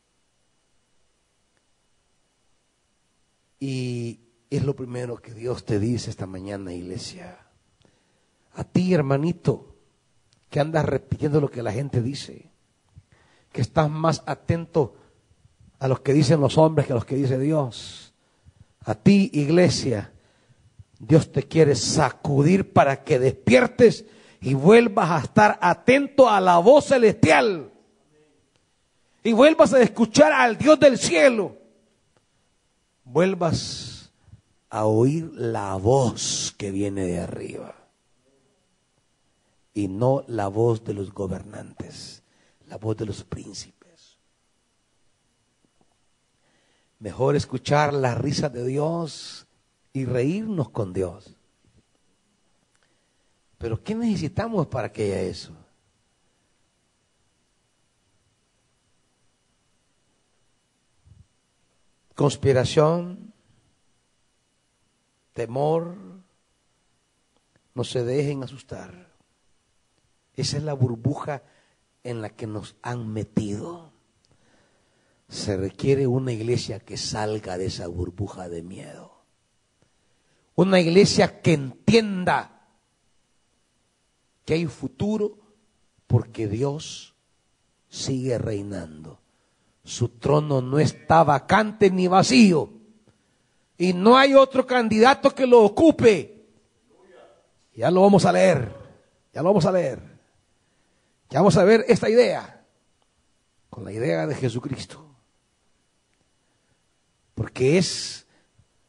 [3.59, 4.19] Y
[4.51, 7.39] es lo primero que Dios te dice esta mañana, iglesia.
[8.53, 9.75] A ti, hermanito,
[10.51, 12.51] que andas repitiendo lo que la gente dice,
[13.57, 14.93] que estás más atento
[15.79, 18.13] a lo que dicen los hombres que a los que dice Dios.
[18.85, 20.13] A ti, iglesia,
[20.99, 24.05] Dios te quiere sacudir para que despiertes
[24.41, 27.71] y vuelvas a estar atento a la voz celestial.
[29.23, 31.57] Y vuelvas a escuchar al Dios del cielo.
[33.05, 34.11] Vuelvas
[34.69, 37.73] a oír la voz que viene de arriba.
[39.73, 42.21] Y no la voz de los gobernantes,
[42.67, 44.17] la voz de los príncipes.
[46.99, 49.47] Mejor escuchar la risa de Dios
[49.93, 51.35] y reírnos con Dios.
[53.57, 55.53] Pero ¿qué necesitamos para que haya eso?
[62.15, 63.31] Conspiración,
[65.33, 65.95] temor,
[67.75, 69.11] no se dejen asustar.
[70.35, 71.43] Esa es la burbuja
[72.07, 73.91] en la que nos han metido.
[75.27, 79.11] Se requiere una iglesia que salga de esa burbuja de miedo.
[80.55, 82.65] Una iglesia que entienda
[84.45, 85.37] que hay futuro
[86.07, 87.13] porque Dios
[87.89, 89.19] sigue reinando.
[89.83, 92.71] Su trono no está vacante ni vacío.
[93.77, 96.45] Y no hay otro candidato que lo ocupe.
[97.75, 98.73] Ya lo vamos a leer.
[99.33, 100.16] Ya lo vamos a leer.
[101.29, 102.65] Ya vamos a ver esta idea.
[103.69, 105.05] Con la idea de Jesucristo.
[107.35, 108.25] Porque es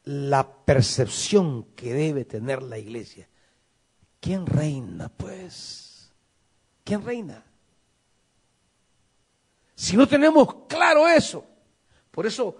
[0.03, 3.27] la percepción que debe tener la iglesia.
[4.19, 6.11] ¿Quién reina, pues?
[6.83, 7.45] ¿Quién reina?
[9.75, 11.45] Si no tenemos claro eso,
[12.11, 12.57] por eso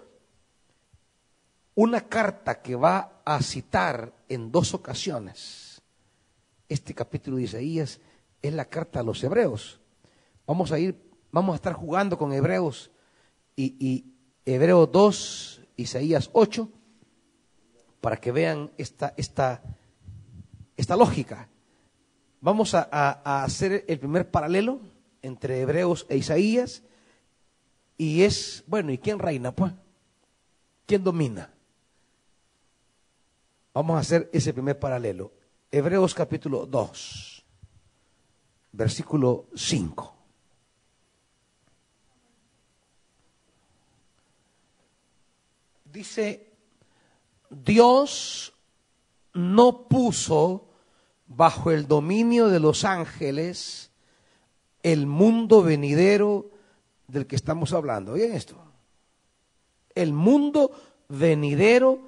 [1.75, 5.81] una carta que va a citar en dos ocasiones
[6.67, 7.99] este capítulo de Isaías
[8.41, 9.79] es la carta a los hebreos.
[10.45, 10.99] Vamos a ir,
[11.31, 12.91] vamos a estar jugando con hebreos
[13.55, 14.05] y, y
[14.45, 16.69] Hebreos 2, Isaías 8
[18.01, 19.61] para que vean esta, esta,
[20.77, 21.49] esta lógica.
[22.41, 24.79] Vamos a, a, hacer el primer paralelo
[25.21, 26.83] entre Hebreos e Isaías
[27.97, 29.51] y es, bueno, ¿y quién reina?
[29.51, 29.73] Pues,
[30.85, 31.53] ¿quién domina?
[33.73, 35.33] Vamos a hacer ese primer paralelo.
[35.69, 37.38] Hebreos capítulo 2,
[38.71, 40.15] versículo 5.
[45.91, 46.49] Dice
[47.49, 48.53] Dios
[49.33, 50.65] no puso
[51.27, 53.91] bajo el dominio de los ángeles
[54.83, 56.51] el mundo venidero
[57.07, 58.13] del que estamos hablando.
[58.13, 58.55] Oigan esto.
[59.93, 60.71] El mundo
[61.09, 61.99] venidero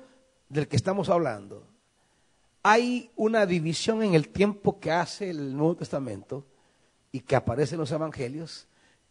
[0.47, 1.68] del que estamos hablando.
[2.64, 6.45] Hay una división en el tiempo que hace el Nuevo Testamento
[7.12, 8.68] y que aparece en los evangelios,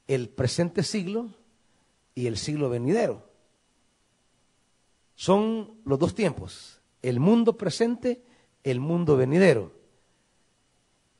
[0.07, 1.31] el presente siglo
[2.15, 3.29] y el siglo venidero.
[5.15, 8.23] Son los dos tiempos, el mundo presente,
[8.65, 9.73] el mundo venidero.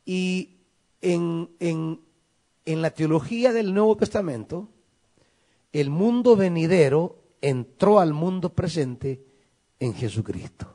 [0.05, 0.57] Y
[1.03, 2.01] en, en,
[2.65, 4.69] en la teología del Nuevo Testamento,
[5.73, 9.25] el mundo venidero entró al mundo presente
[9.79, 10.75] en Jesucristo.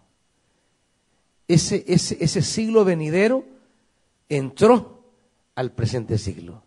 [1.47, 3.45] Ese, ese, ese siglo venidero
[4.29, 4.94] entró
[5.55, 6.63] al presente siglo.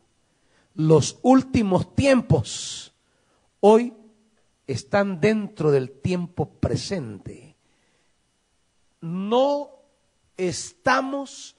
[0.75, 2.93] Los últimos tiempos
[3.61, 3.95] hoy
[4.67, 7.57] están dentro del tiempo presente.
[9.01, 9.71] No
[10.37, 11.57] estamos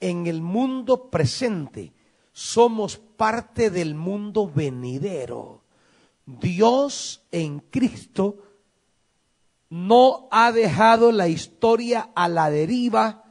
[0.00, 1.92] en el mundo presente,
[2.32, 5.62] somos parte del mundo venidero.
[6.26, 8.42] Dios en Cristo
[9.70, 13.24] no ha dejado la historia a la deriva.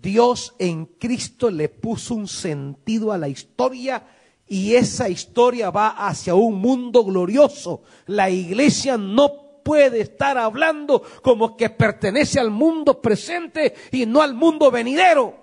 [0.00, 4.06] Dios en Cristo le puso un sentido a la historia
[4.46, 7.82] y esa historia va hacia un mundo glorioso.
[8.06, 14.34] La iglesia no puede estar hablando como que pertenece al mundo presente y no al
[14.34, 15.34] mundo venidero.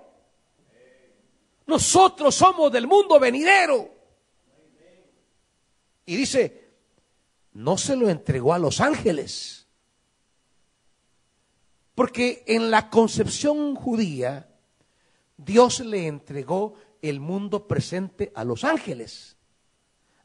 [1.66, 3.90] Nosotros somos del mundo venidero.
[6.06, 6.72] Y dice,
[7.52, 9.63] no se lo entregó a los ángeles.
[11.94, 14.48] Porque en la concepción judía,
[15.36, 19.36] Dios le entregó el mundo presente a los ángeles.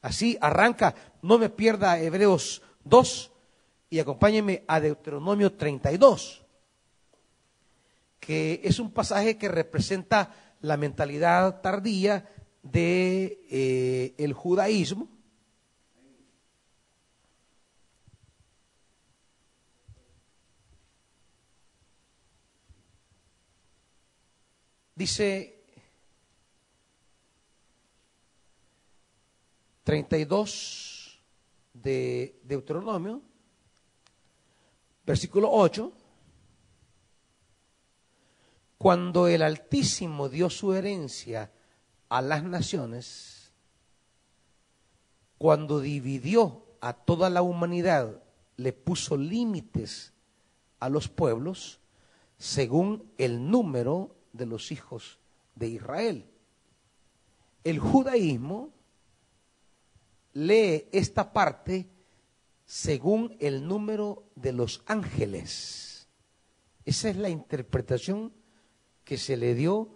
[0.01, 3.31] Así arranca, no me pierda Hebreos 2
[3.89, 6.45] y acompáñeme a Deuteronomio 32,
[8.19, 12.29] que es un pasaje que representa la mentalidad tardía
[12.63, 15.07] de eh, el judaísmo
[24.99, 25.63] Dice
[29.85, 31.21] 32
[31.71, 33.21] de Deuteronomio,
[35.05, 35.93] versículo 8,
[38.77, 41.49] cuando el Altísimo dio su herencia
[42.09, 43.53] a las naciones,
[45.37, 48.21] cuando dividió a toda la humanidad,
[48.57, 50.11] le puso límites
[50.81, 51.79] a los pueblos
[52.37, 55.19] según el número de los hijos
[55.55, 56.25] de Israel.
[57.63, 58.71] El judaísmo
[60.33, 61.89] lee esta parte
[62.65, 66.07] según el número de los ángeles.
[66.85, 68.31] Esa es la interpretación
[69.03, 69.89] que se le dio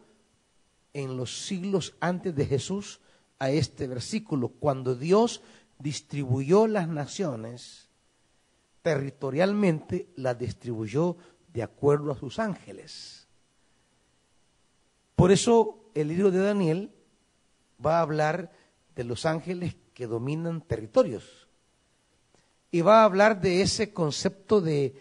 [0.94, 3.00] en los siglos antes de Jesús
[3.40, 5.42] a este versículo, cuando Dios
[5.80, 7.90] distribuyó las naciones,
[8.82, 11.18] territorialmente las distribuyó
[11.52, 13.23] de acuerdo a sus ángeles.
[15.16, 16.92] Por eso el libro de Daniel
[17.84, 18.52] va a hablar
[18.96, 21.48] de los ángeles que dominan territorios.
[22.72, 24.96] Y va a hablar de ese concepto de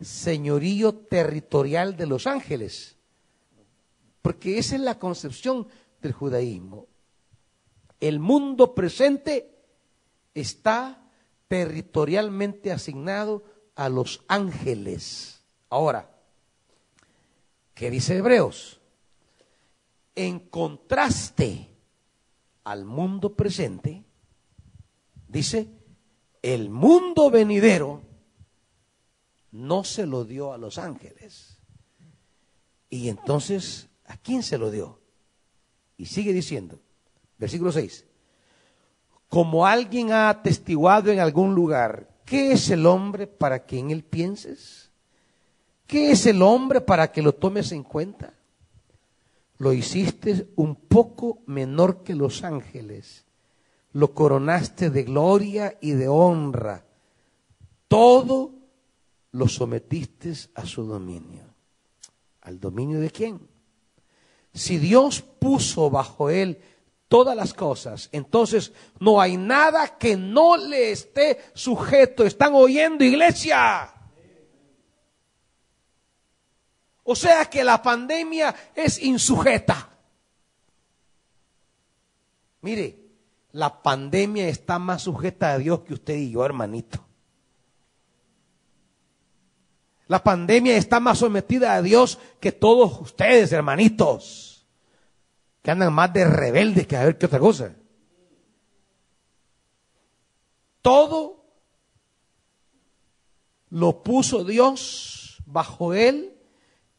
[0.00, 2.96] señorío territorial de los ángeles.
[4.22, 5.66] Porque esa es la concepción
[6.00, 6.86] del judaísmo.
[8.00, 9.50] El mundo presente
[10.34, 11.02] está
[11.48, 13.42] territorialmente asignado
[13.74, 15.40] a los ángeles.
[15.70, 16.10] Ahora,
[17.74, 18.77] ¿qué dice Hebreos?
[20.18, 21.68] En contraste
[22.64, 24.04] al mundo presente,
[25.28, 25.68] dice,
[26.42, 28.02] el mundo venidero
[29.52, 31.58] no se lo dio a los ángeles.
[32.90, 35.00] Y entonces, ¿a quién se lo dio?
[35.96, 36.80] Y sigue diciendo,
[37.38, 38.04] versículo 6,
[39.28, 44.02] como alguien ha atestiguado en algún lugar, ¿qué es el hombre para que en él
[44.02, 44.90] pienses?
[45.86, 48.37] ¿Qué es el hombre para que lo tomes en cuenta?
[49.58, 53.24] Lo hiciste un poco menor que los ángeles,
[53.92, 56.84] lo coronaste de gloria y de honra,
[57.88, 58.54] todo
[59.32, 61.42] lo sometiste a su dominio.
[62.42, 63.40] ¿Al dominio de quién?
[64.54, 66.58] Si Dios puso bajo él
[67.08, 72.24] todas las cosas, entonces no hay nada que no le esté sujeto.
[72.24, 73.92] ¿Están oyendo, iglesia?
[77.10, 79.88] O sea que la pandemia es insujeta.
[82.60, 82.98] Mire,
[83.52, 87.02] la pandemia está más sujeta a Dios que usted y yo, hermanito.
[90.06, 94.66] La pandemia está más sometida a Dios que todos ustedes, hermanitos,
[95.62, 97.74] que andan más de rebeldes que a ver qué otra cosa.
[100.82, 101.42] Todo
[103.70, 106.34] lo puso Dios bajo él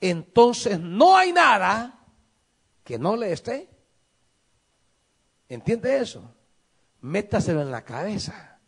[0.01, 2.05] entonces no hay nada
[2.83, 3.69] que no le esté.
[5.47, 6.33] ¿Entiende eso?
[7.01, 8.59] Métaselo en la cabeza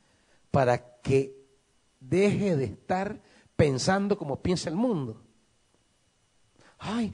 [0.50, 1.36] para que
[2.00, 3.22] deje de estar
[3.56, 5.22] pensando como piensa el mundo.
[6.80, 7.14] Ay,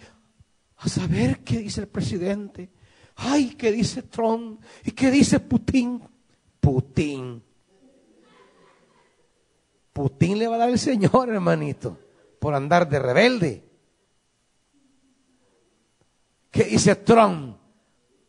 [0.78, 2.70] a saber qué dice el presidente.
[3.16, 4.62] Ay, qué dice Trump.
[4.86, 6.02] ¿Y qué dice Putin?
[6.60, 7.44] Putin.
[9.92, 11.98] Putin le va a dar el Señor, hermanito,
[12.40, 13.67] por andar de rebelde.
[16.52, 17.58] ¿Qué dice Trump?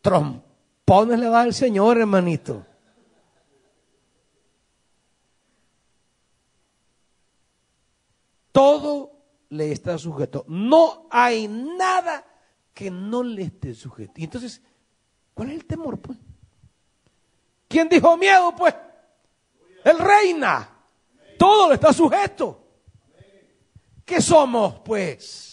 [0.01, 2.65] trompones le va al Señor, hermanito.
[8.51, 9.11] Todo
[9.49, 10.45] le está sujeto.
[10.47, 12.25] No hay nada
[12.73, 14.13] que no le esté sujeto.
[14.17, 14.61] Y entonces,
[15.33, 16.17] ¿cuál es el temor, pues?
[17.67, 18.75] ¿Quién dijo miedo, pues?
[19.83, 20.69] El reina.
[21.37, 22.65] Todo le está sujeto.
[24.03, 25.48] ¿Qué somos, pues?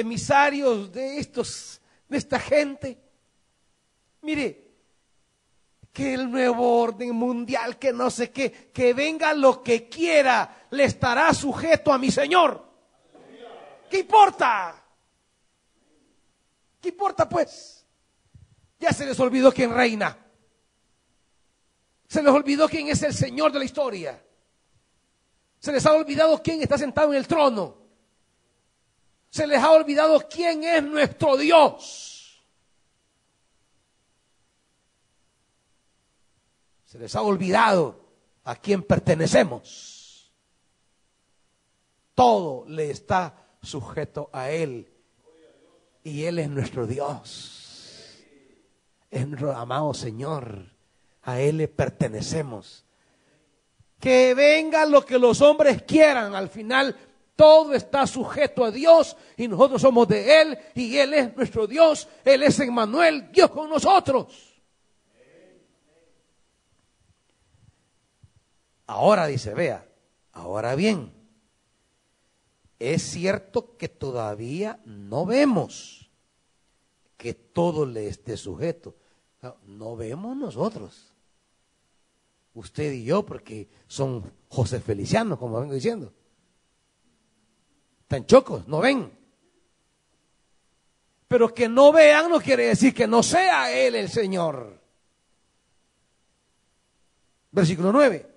[0.00, 2.98] Emisarios de estos, de esta gente.
[4.22, 4.66] Mire,
[5.92, 10.84] que el nuevo orden mundial, que no sé qué, que venga lo que quiera, le
[10.84, 12.62] estará sujeto a mi Señor.
[13.88, 14.84] ¿Qué importa?
[16.80, 17.86] ¿Qué importa pues?
[18.78, 20.18] Ya se les olvidó quién reina.
[22.08, 24.22] Se les olvidó quién es el Señor de la historia.
[25.58, 27.85] Se les ha olvidado quién está sentado en el trono.
[29.36, 32.42] Se les ha olvidado quién es nuestro Dios.
[36.86, 38.00] Se les ha olvidado
[38.44, 40.32] a quién pertenecemos.
[42.14, 44.90] Todo le está sujeto a Él.
[46.02, 48.16] Y Él es nuestro Dios.
[49.10, 50.64] Es nuestro amado Señor.
[51.20, 52.86] A Él le pertenecemos.
[54.00, 56.34] Que venga lo que los hombres quieran.
[56.34, 56.96] Al final
[57.36, 62.08] todo está sujeto a Dios y nosotros somos de Él y Él es nuestro Dios.
[62.24, 64.54] Él es Emmanuel, Dios con nosotros.
[68.86, 69.86] Ahora dice, vea,
[70.32, 71.12] ahora bien,
[72.78, 76.10] es cierto que todavía no vemos
[77.16, 78.94] que todo le esté sujeto.
[79.66, 81.12] No, vemos nosotros.
[82.54, 86.12] Usted y yo, porque son José Felicianos, como vengo diciendo.
[88.06, 89.12] Están chocos, no ven.
[91.26, 94.80] Pero que no vean no quiere decir que no sea Él el Señor.
[97.50, 98.30] Versículo 9.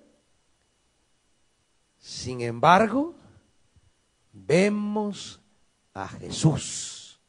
[1.98, 3.14] Sin embargo,
[4.32, 5.40] vemos
[5.94, 7.20] a Jesús,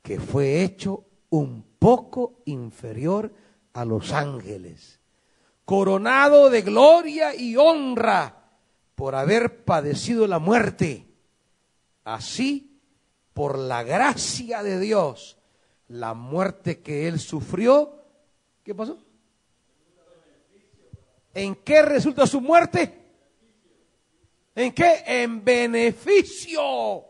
[0.00, 3.32] que fue hecho un poco inferior
[3.72, 5.00] a los ángeles,
[5.64, 8.52] coronado de gloria y honra
[8.94, 11.07] por haber padecido la muerte.
[12.08, 12.80] Así,
[13.34, 15.36] por la gracia de Dios,
[15.88, 18.02] la muerte que él sufrió,
[18.64, 18.98] ¿qué pasó?
[21.34, 22.98] ¿En qué resulta su muerte?
[24.54, 25.04] ¿En qué?
[25.06, 27.04] En beneficio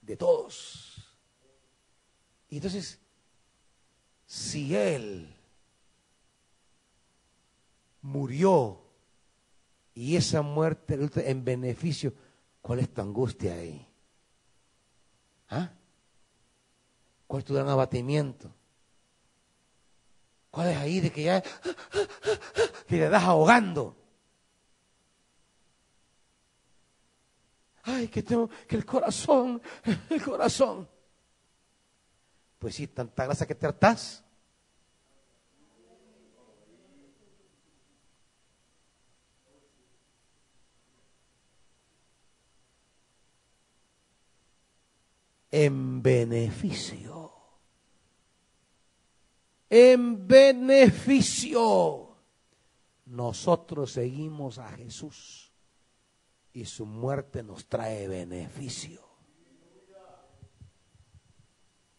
[0.00, 1.14] de todos.
[2.48, 2.98] Y entonces,
[4.24, 5.36] si Él
[8.00, 8.80] murió
[9.92, 10.98] y esa muerte
[11.28, 12.14] en beneficio,
[12.62, 13.86] ¿cuál es tu angustia ahí?
[15.54, 15.70] ¿Ah?
[17.26, 18.52] ¿Cuál es tu gran abatimiento?
[20.50, 21.42] ¿Cuál es ahí de que ya
[22.88, 23.96] le das ahogando?
[27.84, 29.60] ay, que tengo, que el corazón,
[30.10, 30.88] el corazón.
[32.58, 34.23] Pues sí, tanta grasa que te hartás.
[45.56, 47.32] En beneficio.
[49.70, 52.16] En beneficio.
[53.06, 55.52] Nosotros seguimos a Jesús
[56.52, 59.00] y su muerte nos trae beneficio.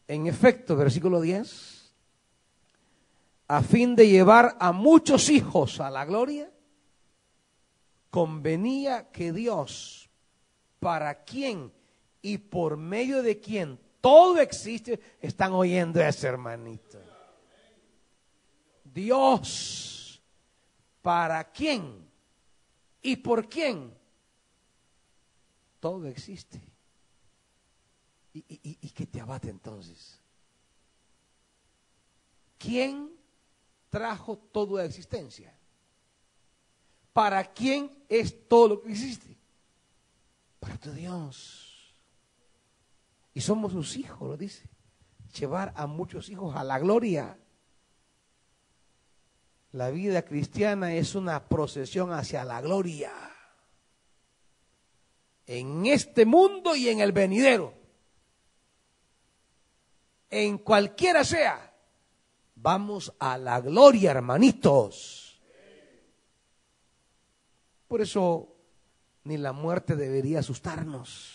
[0.06, 1.93] En efecto, versículo 10,
[3.47, 6.51] a fin de llevar a muchos hijos a la gloria,
[8.10, 10.10] convenía que Dios,
[10.82, 11.72] para quien
[12.26, 17.00] y por medio de quien todo existe, están oyendo ese hermanito.
[18.84, 20.20] Dios,
[21.04, 22.10] para quién
[23.04, 23.96] y por quién
[25.80, 26.60] todo existe.
[28.34, 28.44] ¿Y,
[28.82, 30.20] y, qué te abate entonces?
[32.58, 33.12] ¿Quién
[33.92, 35.56] trajo toda existencia?
[37.14, 39.38] ¿Para quién es todo lo que existe?
[40.60, 41.64] Para tu Dios.
[43.36, 44.68] Y somos sus hijos, lo dice.
[45.40, 47.38] Llevar a muchos hijos a la gloria.
[49.74, 53.12] La vida cristiana es una procesión hacia la gloria
[55.48, 57.74] en este mundo y en el venidero.
[60.30, 61.74] En cualquiera sea,
[62.56, 65.40] vamos a la gloria, hermanitos.
[67.88, 68.56] Por eso
[69.24, 71.35] ni la muerte debería asustarnos.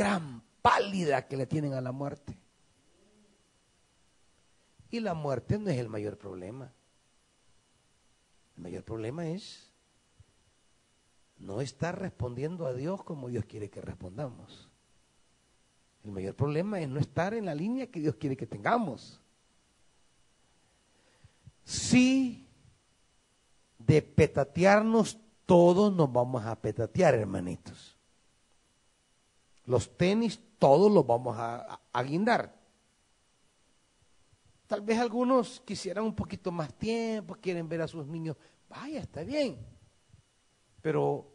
[0.00, 2.34] Gran pálida que le tienen a la muerte.
[4.90, 6.72] Y la muerte no es el mayor problema.
[8.56, 9.70] El mayor problema es
[11.36, 14.70] no estar respondiendo a Dios como Dios quiere que respondamos.
[16.02, 19.20] El mayor problema es no estar en la línea que Dios quiere que tengamos.
[21.62, 22.48] Si
[23.76, 27.99] de petatearnos todos nos vamos a petatear, hermanitos.
[29.66, 32.54] Los tenis todos los vamos a, guindar.
[34.66, 38.36] Tal vez algunos quisieran un poquito más tiempo, quieren ver a sus niños.
[38.68, 39.58] Vaya, está bien.
[40.80, 41.26] Pero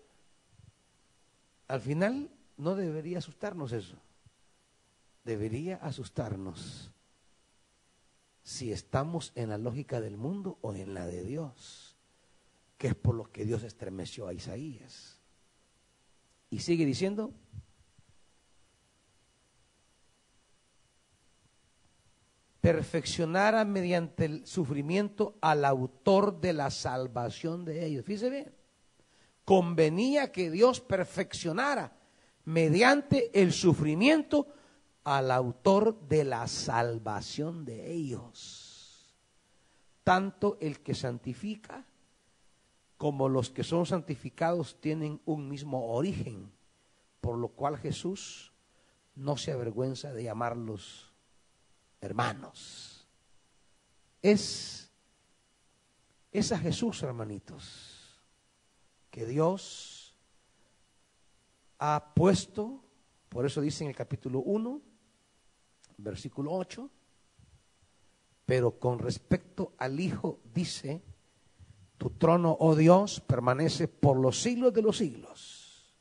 [1.68, 3.98] al final no debería asustarnos eso.
[5.24, 6.92] Debería asustarnos
[8.44, 11.96] si estamos en la lógica del mundo o en la de Dios,
[12.78, 15.20] que es por lo que Dios estremeció a Isaías.
[16.52, 17.34] Y sigue diciendo,
[22.66, 28.04] perfeccionara mediante el sufrimiento al autor de la salvación de ellos.
[28.04, 28.56] Fíjese bien,
[29.44, 31.96] convenía que Dios perfeccionara
[32.44, 34.48] mediante el sufrimiento
[35.04, 39.16] al autor de la salvación de ellos.
[40.04, 41.86] Tanto el que santifica
[42.98, 46.52] como los que son santificados tienen un mismo origen,
[47.22, 48.54] por lo cual Jesús
[49.14, 51.15] no se avergüenza de llamarlos
[52.06, 53.08] hermanos.
[54.22, 54.90] Es,
[56.32, 58.24] es a Jesús, hermanitos,
[59.10, 60.16] que Dios
[61.80, 62.84] ha puesto,
[63.30, 64.82] por eso dice en el capítulo 1,
[65.98, 66.90] versículo 8,
[68.46, 71.04] pero con respecto al Hijo dice,
[71.98, 75.96] tu trono, oh Dios, permanece por los siglos de los siglos.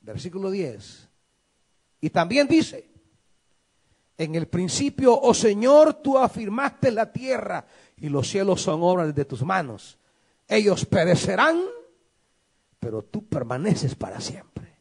[0.00, 1.08] Versículo 10.
[2.02, 2.89] Y también dice,
[4.20, 7.64] en el principio, oh Señor, tú afirmaste la tierra
[7.96, 9.96] y los cielos son obras de tus manos.
[10.46, 11.62] Ellos perecerán,
[12.78, 14.76] pero tú permaneces para siempre.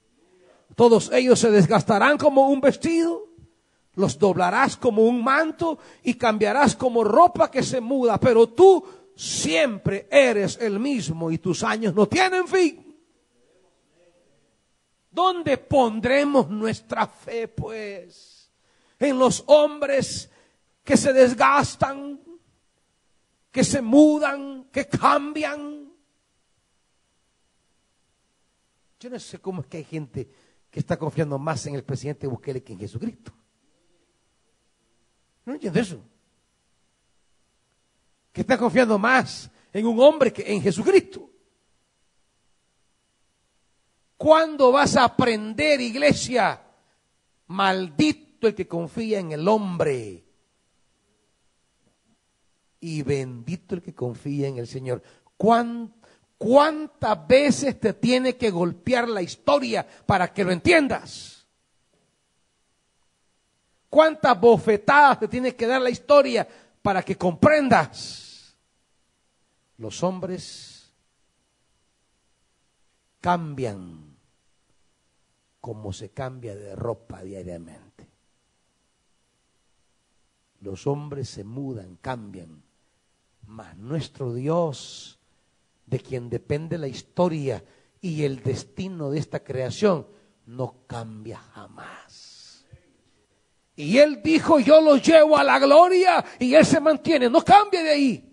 [0.76, 3.30] Todos ellos se desgastarán como un vestido,
[3.96, 8.86] los doblarás como un manto y cambiarás como ropa que se muda, pero tú
[9.16, 12.94] siempre eres el mismo y tus años no tienen fin.
[15.10, 18.39] ¿Dónde pondremos nuestra fe, pues?
[19.00, 20.30] En los hombres
[20.84, 22.20] que se desgastan,
[23.52, 25.94] que se mudan, que cambian.
[29.00, 30.30] Yo no sé cómo es que hay gente
[30.70, 33.32] que está confiando más en el presidente Bukele que en Jesucristo.
[35.46, 36.02] No entiendo eso.
[38.34, 41.30] Que está confiando más en un hombre que en Jesucristo.
[44.18, 46.62] ¿Cuándo vas a aprender, iglesia?
[47.48, 50.24] Maldito el que confía en el hombre.
[52.80, 55.04] Y bendito el que confía en el Señor.
[56.38, 61.46] ¿Cuántas veces te tiene que golpear la historia para que lo entiendas?
[63.90, 66.48] ¿Cuántas bofetadas te tiene que dar la historia
[66.82, 68.56] para que comprendas?
[69.78, 70.94] Los hombres
[73.20, 74.18] cambian
[75.60, 77.89] como se cambia de ropa diariamente.
[80.62, 82.64] Los hombres se mudan, cambian.
[83.48, 85.20] Mas nuestro Dios,
[85.86, 87.64] de quien depende la historia
[88.02, 90.08] y el destino de esta creación,
[90.46, 92.66] no cambia jamás.
[93.76, 97.82] Y Él dijo, yo los llevo a la gloria y Él se mantiene, no cambia
[97.82, 98.26] de ahí.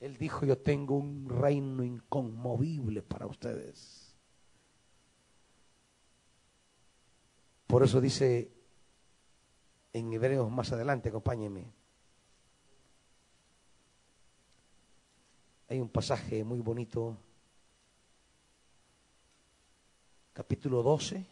[0.00, 4.16] Él dijo, yo tengo un reino inconmovible para ustedes.
[7.66, 8.50] Por eso dice
[9.92, 11.66] en Hebreos más adelante, acompáñenme.
[15.68, 17.16] Hay un pasaje muy bonito,
[20.32, 21.26] capítulo 12.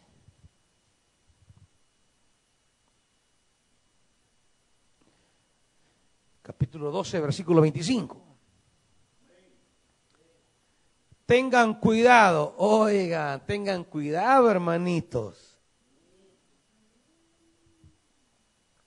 [6.41, 8.25] Capítulo 12, versículo 25.
[11.25, 15.48] Tengan cuidado, oigan, tengan cuidado, hermanitos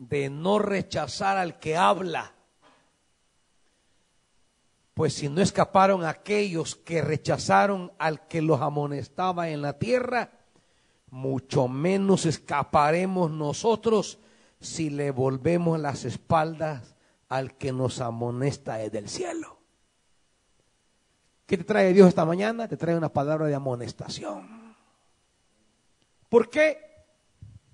[0.09, 2.32] de no rechazar al que habla.
[4.94, 10.30] Pues si no escaparon aquellos que rechazaron al que los amonestaba en la tierra,
[11.11, 14.18] mucho menos escaparemos nosotros
[14.61, 16.96] si le volvemos las espaldas
[17.28, 19.59] al que nos amonesta desde el cielo.
[21.46, 22.66] ¿Qué te trae Dios esta mañana?
[22.66, 24.76] Te trae una palabra de amonestación.
[26.28, 26.91] ¿Por qué?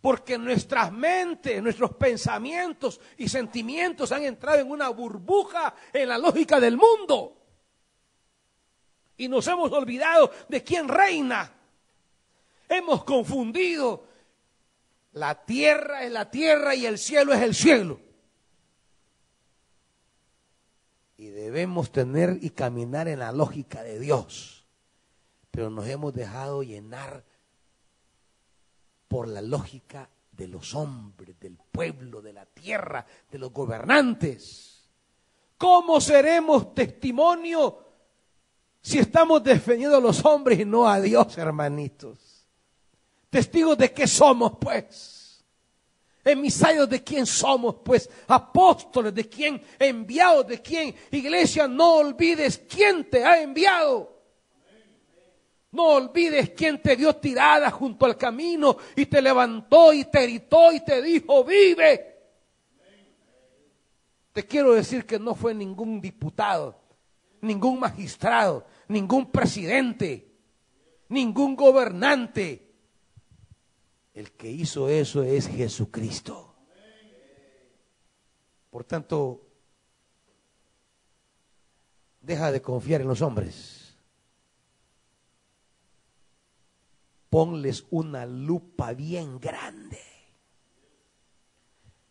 [0.00, 6.60] Porque nuestras mentes, nuestros pensamientos y sentimientos han entrado en una burbuja en la lógica
[6.60, 7.36] del mundo.
[9.16, 11.52] Y nos hemos olvidado de quién reina.
[12.68, 14.06] Hemos confundido.
[15.12, 18.00] La tierra es la tierra y el cielo es el cielo.
[21.16, 24.64] Y debemos tener y caminar en la lógica de Dios.
[25.50, 27.24] Pero nos hemos dejado llenar
[29.08, 34.88] por la lógica de los hombres, del pueblo, de la tierra, de los gobernantes.
[35.56, 37.84] ¿Cómo seremos testimonio
[38.80, 42.46] si estamos defendiendo a los hombres y no a Dios, hermanitos?
[43.28, 45.44] Testigos de qué somos, pues.
[46.24, 48.08] Emisarios de quién somos, pues.
[48.28, 50.94] Apóstoles de quién, enviados de quién.
[51.10, 54.17] Iglesia, no olvides quién te ha enviado.
[55.70, 60.72] No olvides quién te dio tirada junto al camino y te levantó y te gritó
[60.72, 62.16] y te dijo, vive.
[64.32, 66.80] Te quiero decir que no fue ningún diputado,
[67.42, 70.32] ningún magistrado, ningún presidente,
[71.08, 72.66] ningún gobernante.
[74.14, 76.54] El que hizo eso es Jesucristo.
[78.70, 79.42] Por tanto,
[82.22, 83.77] deja de confiar en los hombres
[87.30, 90.00] ponles una lupa bien grande.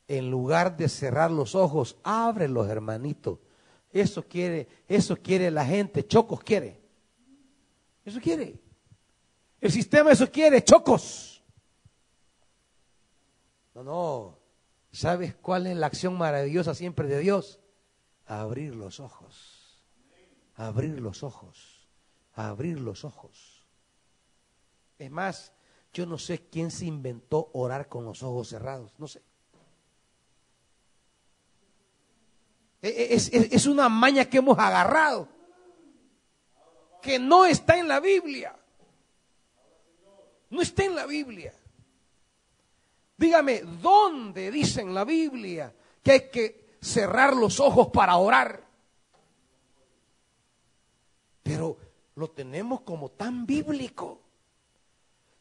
[0.07, 3.41] En lugar de cerrar los ojos, ábrelos, hermanito.
[3.91, 6.79] Eso quiere, eso quiere la gente, chocos quiere.
[8.05, 8.59] Eso quiere.
[9.59, 11.43] El sistema eso quiere, chocos.
[13.73, 14.37] No, no.
[14.91, 17.59] ¿Sabes cuál es la acción maravillosa siempre de Dios?
[18.25, 19.83] Abrir los ojos.
[20.55, 21.87] Abrir los ojos.
[22.33, 23.56] Abrir los ojos.
[24.99, 25.53] Es más,
[25.93, 29.21] yo no sé quién se inventó orar con los ojos cerrados, no sé.
[32.81, 35.27] E, e, es, una maña que hemos agarrado,
[37.01, 38.55] que no está en la Biblia.
[40.49, 41.53] No está en la Biblia.
[43.17, 45.73] Dígame, ¿dónde dice en la Biblia
[46.03, 48.63] que hay que cerrar los ojos para orar?
[51.43, 51.77] Pero
[52.15, 54.26] lo tenemos como tan bíblico.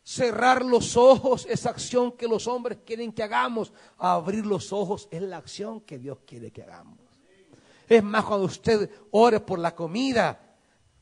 [0.08, 3.72] Cerrar los ojos es acción que los hombres quieren que hagamos.
[3.98, 7.00] Abrir los ojos es la acción que Dios quiere que hagamos.
[7.88, 10.54] Es más, cuando usted ore por la comida,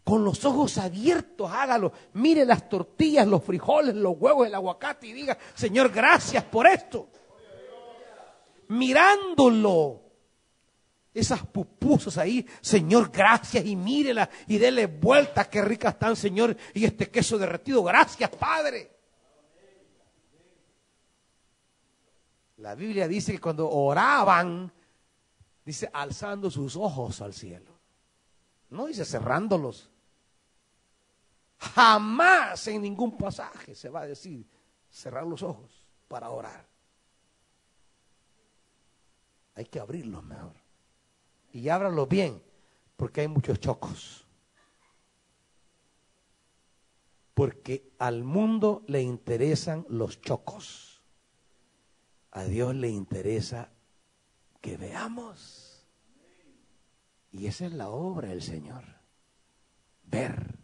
[0.03, 1.93] con los ojos abiertos, hágalo.
[2.15, 7.07] Mire las tortillas, los frijoles, los huevos, el aguacate y diga, Señor, gracias por esto.
[8.69, 10.01] Mirándolo.
[11.13, 16.87] Esas pupusas ahí, Señor, gracias y mírela y dele vuelta, qué ricas están, Señor, y
[16.87, 18.94] este queso derretido, gracias, Padre.
[22.65, 24.73] La Biblia dice que cuando oraban,
[25.67, 27.71] dice alzando sus ojos al cielo.
[28.71, 29.91] No dice cerrándolos.
[31.59, 34.47] Jamás en ningún pasaje se va a decir
[34.89, 36.67] cerrar los ojos para orar.
[39.57, 40.55] Hay que abrirlos mejor.
[41.53, 42.43] Y ábralos bien,
[42.97, 44.27] porque hay muchos chocos.
[47.35, 50.94] Porque al mundo le interesan los chocos.
[52.35, 53.71] A Dios le interesa
[54.61, 55.87] que veamos.
[57.31, 58.85] Y esa es la obra del Señor.
[60.03, 60.59] Ver.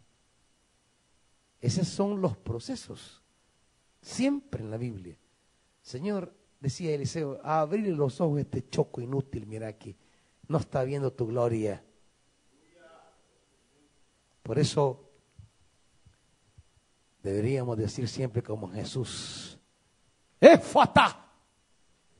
[1.61, 3.21] Esos son los procesos.
[4.01, 5.17] Siempre en la Biblia.
[5.81, 9.97] Señor, decía Eliseo, abrir los ojos a este choco inútil, mira aquí.
[10.47, 11.83] No está viendo tu gloria.
[14.43, 15.09] Por eso
[17.23, 19.57] deberíamos decir siempre como Jesús,
[20.41, 21.20] ¡Éfata!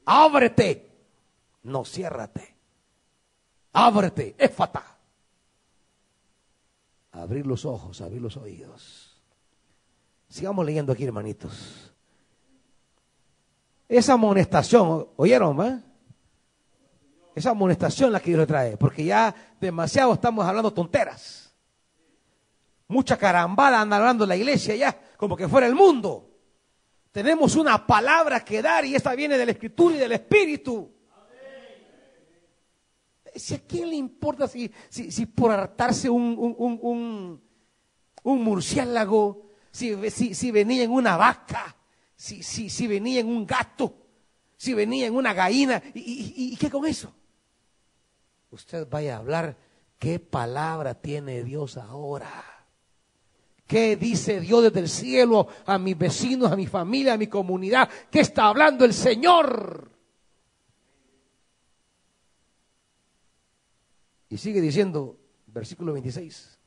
[0.05, 0.91] Ábrete,
[1.63, 2.55] no ciérrate.
[3.73, 4.97] Ábrete, éfata.
[7.11, 9.21] Abrir los ojos, abrir los oídos.
[10.29, 11.93] Sigamos leyendo aquí, hermanitos.
[13.87, 15.59] Esa amonestación, ¿oyeron?
[15.59, 15.81] Va?
[17.35, 21.53] Esa amonestación la que Dios le trae, porque ya demasiado estamos hablando tonteras.
[22.87, 26.30] Mucha carambada anda hablando la iglesia ya, como que fuera el mundo.
[27.11, 30.93] Tenemos una palabra que dar y esta viene de la escritura y del espíritu.
[33.35, 37.41] Si a quién le importa si, si, por hartarse un,
[38.23, 41.75] murciélago, si, si, venía en una vaca,
[42.15, 43.93] si, si, venía en un gato,
[44.57, 47.13] si venía en una gallina, ¿y, y qué con eso?
[48.51, 49.57] Usted vaya a hablar
[49.97, 52.50] qué palabra tiene Dios ahora.
[53.71, 57.87] ¿Qué dice Dios desde el cielo a mis vecinos, a mi familia, a mi comunidad?
[58.11, 59.89] ¿Qué está hablando el Señor?
[64.27, 65.15] Y sigue diciendo,
[65.47, 66.59] versículo 26.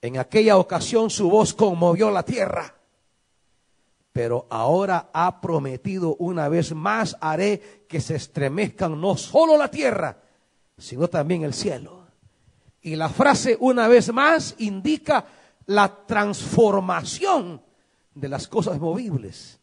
[0.00, 2.74] En aquella ocasión su voz conmovió la tierra,
[4.14, 10.16] pero ahora ha prometido una vez más, haré que se estremezcan no solo la tierra,
[10.78, 11.99] sino también el cielo.
[12.82, 15.26] Y la frase una vez más indica
[15.66, 17.62] la transformación
[18.14, 19.60] de las cosas movibles,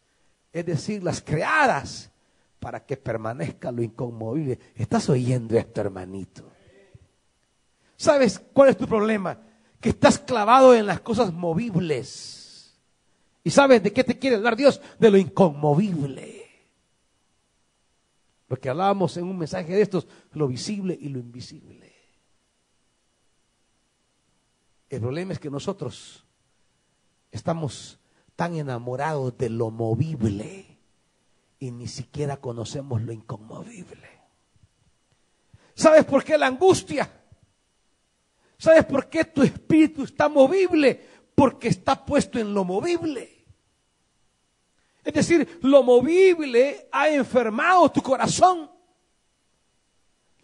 [0.54, 2.12] es decir, las creadas
[2.60, 4.60] para que permanezca lo inconmovible.
[4.76, 6.50] ¿Estás oyendo esto, hermanito?
[7.96, 9.40] ¿Sabes cuál es tu problema?
[9.80, 12.78] Que estás clavado en las cosas movibles.
[13.44, 14.82] ¿Y sabes de qué te quiere hablar Dios?
[15.00, 16.46] De lo inconmovible.
[18.50, 21.87] Lo que hablábamos en un mensaje de estos, lo visible y lo invisible.
[24.90, 26.24] El problema es que nosotros
[27.32, 28.00] estamos
[28.36, 30.78] tan enamorados de lo movible
[31.60, 34.08] y ni siquiera conocemos lo inconmovible.
[35.74, 37.12] ¿Sabes por qué la angustia?
[38.58, 41.00] ¿Sabes por qué tu espíritu está movible?
[41.36, 43.46] Porque está puesto en lo movible.
[45.04, 48.70] Es decir, lo movible ha enfermado tu corazón.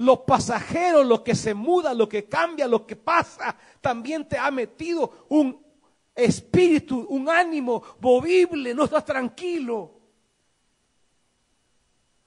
[0.03, 4.51] Lo pasajero, lo que se muda, lo que cambia, lo que pasa, también te ha
[4.51, 5.65] metido un
[6.13, 9.97] espíritu, un ánimo movible, no estás tranquilo.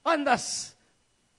[0.04, 0.74] Andas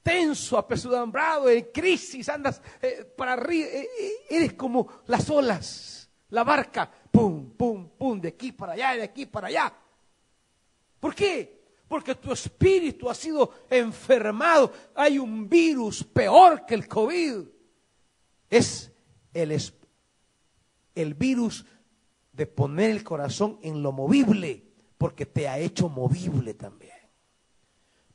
[0.04, 6.44] tenso, apesadumbrado, en crisis, andas eh, para arriba, eh, eh, eres como las olas, la
[6.44, 9.74] barca, pum, pum, pum, de aquí para allá, de aquí para allá.
[11.00, 11.57] ¿Por qué?
[11.88, 14.72] Porque tu espíritu ha sido enfermado.
[14.94, 17.46] Hay un virus peor que el COVID.
[18.50, 18.92] Es
[19.34, 19.60] el,
[20.96, 21.66] el virus
[22.34, 24.64] de poner el corazón en lo movible,
[24.98, 26.96] porque te ha hecho movible también.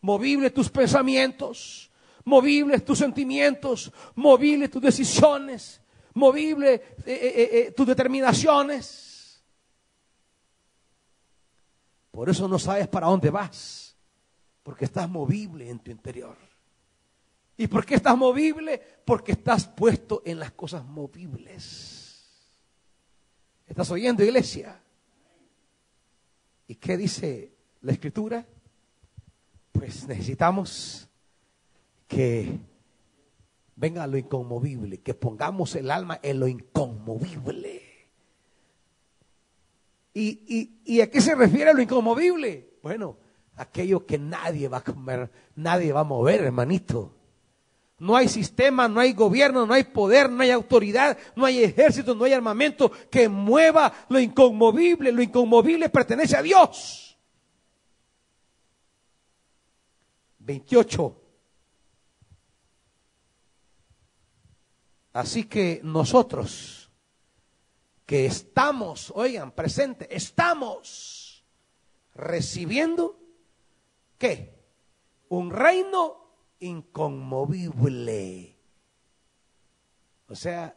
[0.00, 1.90] Movible tus pensamientos,
[2.24, 5.80] movibles tus sentimientos, movibles tus decisiones,
[6.14, 9.11] movible eh, eh, eh, tus determinaciones.
[12.12, 13.96] Por eso no sabes para dónde vas,
[14.62, 16.36] porque estás movible en tu interior.
[17.56, 18.80] ¿Y por qué estás movible?
[19.04, 22.30] Porque estás puesto en las cosas movibles.
[23.66, 24.78] ¿Estás oyendo, iglesia?
[26.68, 28.46] ¿Y qué dice la escritura?
[29.72, 31.08] Pues necesitamos
[32.06, 32.58] que
[33.74, 37.91] venga lo inconmovible, que pongamos el alma en lo inconmovible.
[40.14, 42.74] ¿Y, y, a qué se refiere lo inconmovible?
[42.82, 43.16] Bueno,
[43.56, 47.14] aquello que nadie va a comer, nadie va a mover, hermanito.
[47.98, 52.14] No hay sistema, no hay gobierno, no hay poder, no hay autoridad, no hay ejército,
[52.14, 55.12] no hay armamento que mueva lo inconmovible.
[55.12, 57.16] Lo inconmovible pertenece a Dios.
[60.40, 61.16] 28.
[65.12, 66.82] Así que nosotros
[68.12, 71.42] que estamos, oigan, presente, estamos
[72.14, 73.18] recibiendo,
[74.18, 74.54] ¿qué?
[75.30, 76.18] Un reino
[76.60, 78.54] inconmovible.
[80.28, 80.76] O sea,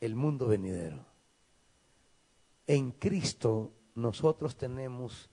[0.00, 1.04] el mundo venidero.
[2.66, 5.28] En Cristo nosotros tenemos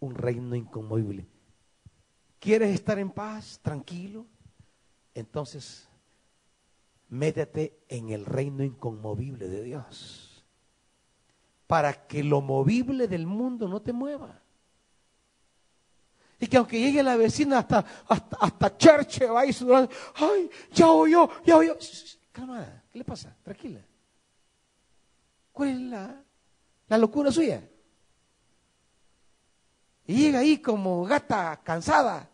[0.00, 1.26] un reino inconmovible.
[2.38, 4.26] ¿Quieres estar en paz, tranquilo?
[5.14, 5.88] Entonces
[7.10, 10.44] métete en el reino inconmovible de Dios.
[11.66, 14.40] Para que lo movible del mundo no te mueva.
[16.38, 20.88] Y que aunque llegue la vecina hasta, hasta, hasta Church, va y sudando, ay, ya
[20.88, 21.76] oyó, ya oyó.
[22.32, 23.36] Calma, ¿qué le pasa?
[23.42, 23.84] Tranquila.
[25.52, 26.24] ¿Cuál es la,
[26.88, 27.68] la locura suya?
[30.06, 32.28] Y llega ahí como gata cansada.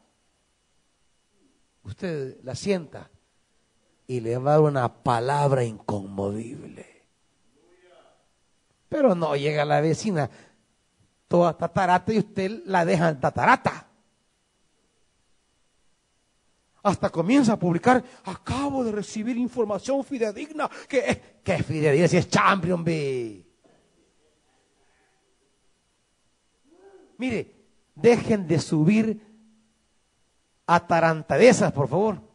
[1.83, 3.11] Usted la sienta
[4.07, 6.87] y le va a dar una palabra inconmovible.
[8.89, 10.31] Pero no llega la vecina
[11.29, 13.87] toda tatarata y usted la deja en tatarata.
[16.83, 20.71] Hasta comienza a publicar, acabo de recibir información fidedigna.
[20.89, 23.45] que ¿Qué fidedigna si es champion, B?
[27.19, 27.55] Mire,
[27.95, 29.21] dejen de subir
[30.67, 32.26] atarantadezas, por favor.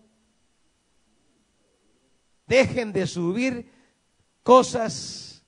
[2.51, 3.71] Dejen de subir
[4.43, 5.41] cosas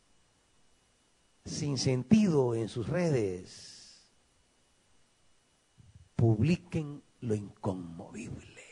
[1.43, 4.09] sin sentido en sus redes.
[6.15, 8.63] Publiquen lo inconmovible.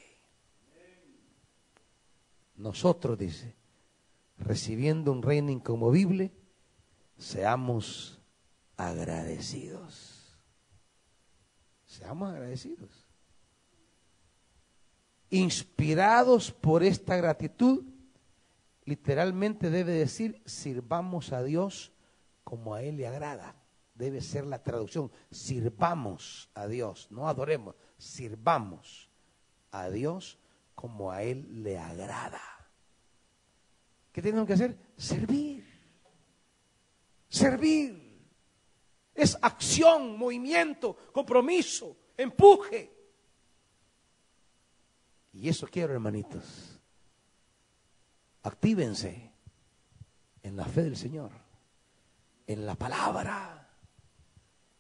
[2.56, 3.54] Nosotros, dice,
[4.38, 6.32] recibiendo un reino inconmovible,
[7.18, 8.22] seamos
[8.78, 10.40] agradecidos.
[11.86, 13.10] Seamos agradecidos.
[15.32, 17.91] Inspirados por esta gratitud,
[18.92, 21.94] literalmente debe decir, sirvamos a Dios
[22.44, 23.56] como a Él le agrada.
[23.96, 29.10] Debe ser la traducción, sirvamos a Dios, no adoremos, sirvamos
[29.72, 30.38] a Dios
[30.76, 32.42] como a Él le agrada.
[34.12, 34.78] ¿Qué tenemos que hacer?
[34.98, 35.66] Servir.
[37.30, 38.28] Servir.
[39.16, 42.92] Es acción, movimiento, compromiso, empuje.
[45.32, 46.81] Y eso quiero, hermanitos.
[48.44, 49.32] Actívense
[50.42, 51.32] en la fe del Señor,
[52.48, 53.70] en la palabra.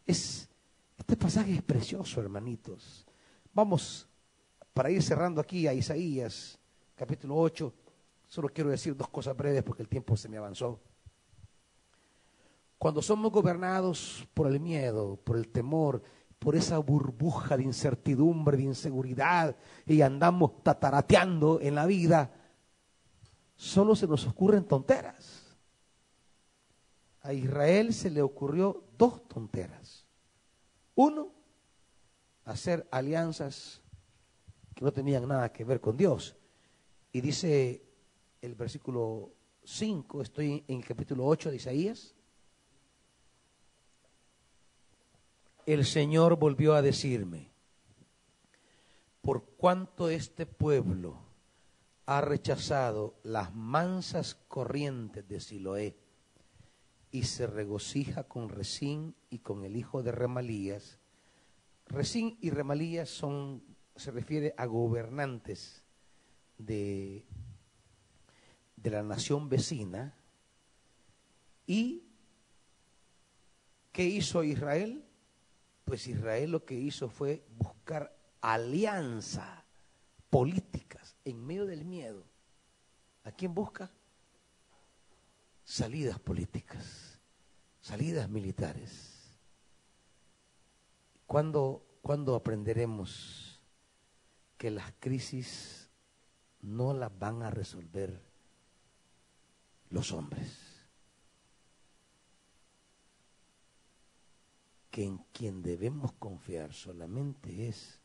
[0.06, 0.50] Es,
[0.98, 3.06] este pasaje es precioso, hermanitos.
[3.54, 4.08] Vamos,
[4.74, 6.58] para ir cerrando aquí a Isaías,
[6.96, 7.74] capítulo 8,
[8.28, 10.80] solo quiero decir dos cosas breves porque el tiempo se me avanzó.
[12.80, 16.02] Cuando somos gobernados por el miedo, por el temor,
[16.40, 19.56] por esa burbuja de incertidumbre, de inseguridad,
[19.86, 22.41] y andamos tatarateando en la vida,
[23.62, 25.56] solo se nos ocurren tonteras.
[27.22, 30.08] A Israel se le ocurrió dos tonteras.
[30.96, 31.32] Uno,
[32.44, 33.84] hacer alianzas
[34.74, 36.36] que no tenían nada que ver con Dios.
[37.12, 37.84] Y dice
[38.42, 39.32] el versículo
[39.64, 42.16] 5, estoy en el capítulo 8 de Isaías,
[45.68, 47.52] el Señor volvió a decirme,
[49.22, 51.31] por cuanto este pueblo
[52.18, 55.98] ha rechazado las mansas corrientes de Siloé
[57.10, 61.00] y se regocija con Resín y con el hijo de Remalías.
[61.86, 63.64] Resín y Remalías son,
[63.96, 65.84] se refiere a gobernantes
[66.58, 67.26] de,
[68.76, 70.14] de la nación vecina.
[71.66, 72.04] ¿Y
[73.94, 75.06] qué hizo Israel?
[75.86, 79.64] Pues Israel lo que hizo fue buscar alianza
[80.30, 80.81] políticas
[81.26, 82.24] en medio del miedo.
[83.24, 83.92] ¿A quién busca?
[85.64, 87.20] Salidas políticas,
[87.80, 89.38] salidas militares.
[91.28, 93.62] ¿Cuándo, ¿Cuándo aprenderemos
[94.58, 95.90] que las crisis
[96.62, 98.22] no las van a resolver
[99.90, 100.72] los hombres?
[104.92, 108.02] que en quien debemos confiar solamente es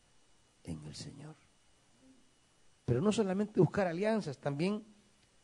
[0.63, 1.35] en el Señor.
[2.87, 4.83] Pero no solamente buscar alianzas, también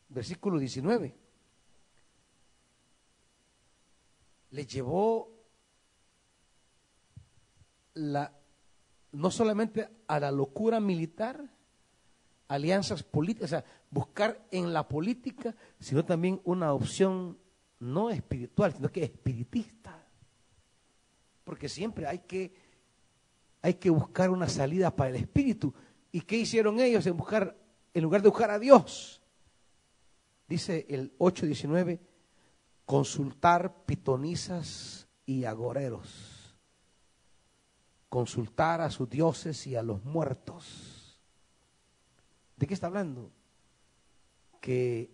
[0.08, 1.14] versículo 19.
[4.52, 5.30] Le llevó
[7.96, 8.34] la
[9.12, 11.52] no solamente a la locura militar,
[12.48, 17.38] alianzas políticas, o sea, buscar en la política, sino también una opción
[17.80, 20.04] no espiritual, sino que espiritista
[21.44, 22.54] porque siempre hay que,
[23.62, 25.74] hay que buscar una salida para el espíritu.
[26.14, 27.58] ¿Y qué hicieron ellos en buscar,
[27.92, 29.20] en lugar de buscar a Dios?
[30.48, 32.00] Dice el 8.19,
[32.86, 36.56] consultar pitonizas y agoreros,
[38.10, 41.20] consultar a sus dioses y a los muertos.
[42.58, 43.32] ¿De qué está hablando?
[44.62, 45.10] Que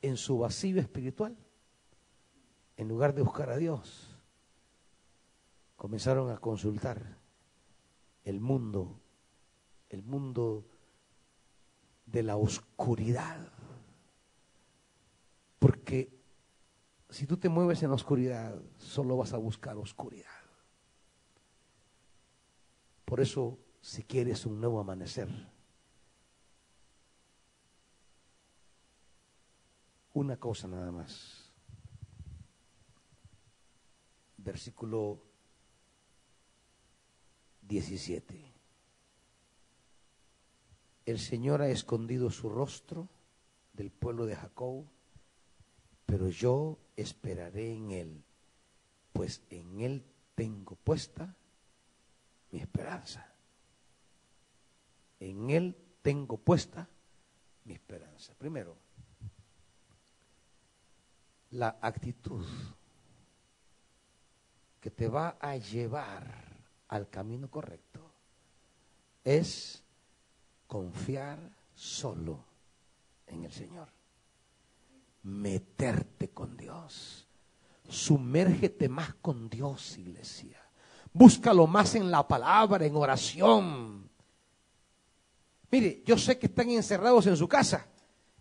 [0.00, 1.36] en su vacío espiritual,
[2.78, 4.16] en lugar de buscar a Dios,
[5.76, 7.18] comenzaron a consultar
[8.24, 9.01] el mundo,
[9.92, 10.64] el mundo
[12.06, 13.52] de la oscuridad.
[15.58, 16.18] Porque
[17.10, 20.26] si tú te mueves en la oscuridad, solo vas a buscar oscuridad.
[23.04, 25.28] Por eso, si quieres un nuevo amanecer,
[30.14, 31.52] una cosa nada más.
[34.38, 35.22] Versículo
[37.60, 38.51] 17.
[41.04, 43.08] El Señor ha escondido su rostro
[43.72, 44.84] del pueblo de Jacob,
[46.06, 48.24] pero yo esperaré en Él,
[49.12, 50.04] pues en Él
[50.34, 51.34] tengo puesta
[52.50, 53.26] mi esperanza.
[55.18, 56.88] En Él tengo puesta
[57.64, 58.34] mi esperanza.
[58.34, 58.76] Primero,
[61.50, 62.46] la actitud
[64.80, 66.24] que te va a llevar
[66.88, 68.12] al camino correcto
[69.24, 69.81] es
[70.72, 71.38] confiar
[71.74, 72.42] solo
[73.26, 73.88] en el Señor.
[75.24, 77.28] Meterte con Dios.
[77.86, 80.58] Sumérgete más con Dios, iglesia.
[81.12, 84.08] Búscalo más en la palabra, en oración.
[85.70, 87.86] Mire, yo sé que están encerrados en su casa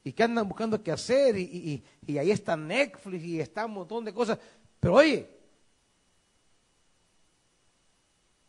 [0.01, 4.05] y que andan buscando qué hacer y, y ahí está Netflix y está un montón
[4.05, 4.39] de cosas.
[4.79, 5.29] Pero oye,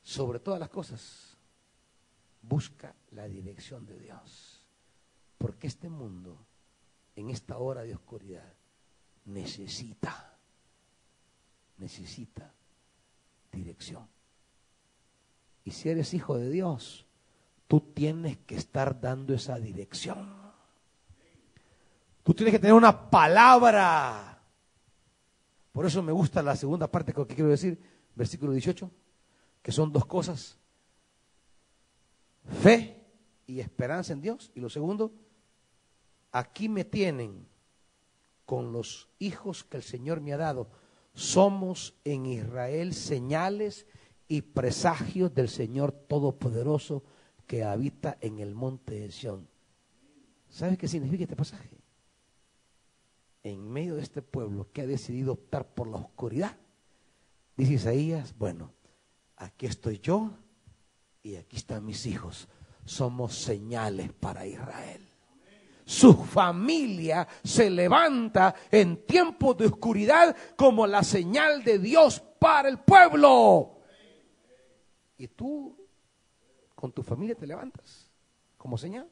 [0.04, 1.31] sobre todas las cosas,
[2.42, 4.62] busca la dirección de Dios.
[5.38, 6.36] Porque este mundo,
[7.16, 8.52] en esta hora de oscuridad,
[9.24, 10.36] necesita,
[11.78, 12.52] necesita
[13.50, 14.06] dirección.
[15.64, 17.06] Y si eres hijo de Dios,
[17.68, 20.42] tú tienes que estar dando esa dirección.
[22.22, 24.40] Tú tienes que tener una palabra.
[25.72, 27.80] Por eso me gusta la segunda parte que quiero decir,
[28.14, 28.90] versículo 18,
[29.62, 30.58] que son dos cosas.
[32.48, 33.04] Fe
[33.46, 34.50] y esperanza en Dios.
[34.54, 35.12] Y lo segundo,
[36.30, 37.46] aquí me tienen
[38.44, 40.70] con los hijos que el Señor me ha dado.
[41.14, 43.86] Somos en Israel señales
[44.28, 47.04] y presagios del Señor Todopoderoso
[47.46, 49.48] que habita en el monte de Sión.
[50.48, 51.78] ¿Sabes qué significa este pasaje?
[53.42, 56.56] En medio de este pueblo que ha decidido optar por la oscuridad,
[57.56, 58.72] dice Isaías, bueno,
[59.36, 60.30] aquí estoy yo
[61.22, 62.48] y aquí están mis hijos.
[62.84, 65.08] Somos señales para Israel.
[65.84, 72.78] Su familia se levanta en tiempos de oscuridad como la señal de Dios para el
[72.80, 73.80] pueblo.
[75.18, 75.76] Y tú
[76.74, 78.10] con tu familia te levantas
[78.56, 79.08] como señal.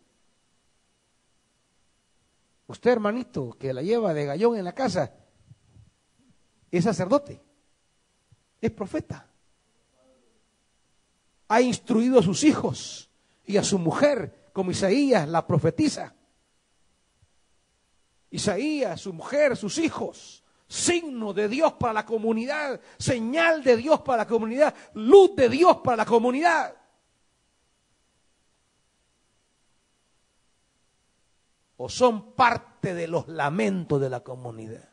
[2.66, 5.12] Usted, hermanito, que la lleva de gallón en la casa,
[6.70, 7.42] es sacerdote,
[8.60, 9.29] es profeta.
[11.50, 13.10] Ha instruido a sus hijos
[13.44, 16.14] y a su mujer, como Isaías la profetiza.
[18.30, 24.18] Isaías, su mujer, sus hijos, signo de Dios para la comunidad, señal de Dios para
[24.18, 26.76] la comunidad, luz de Dios para la comunidad.
[31.78, 34.88] O son parte de los lamentos de la comunidad.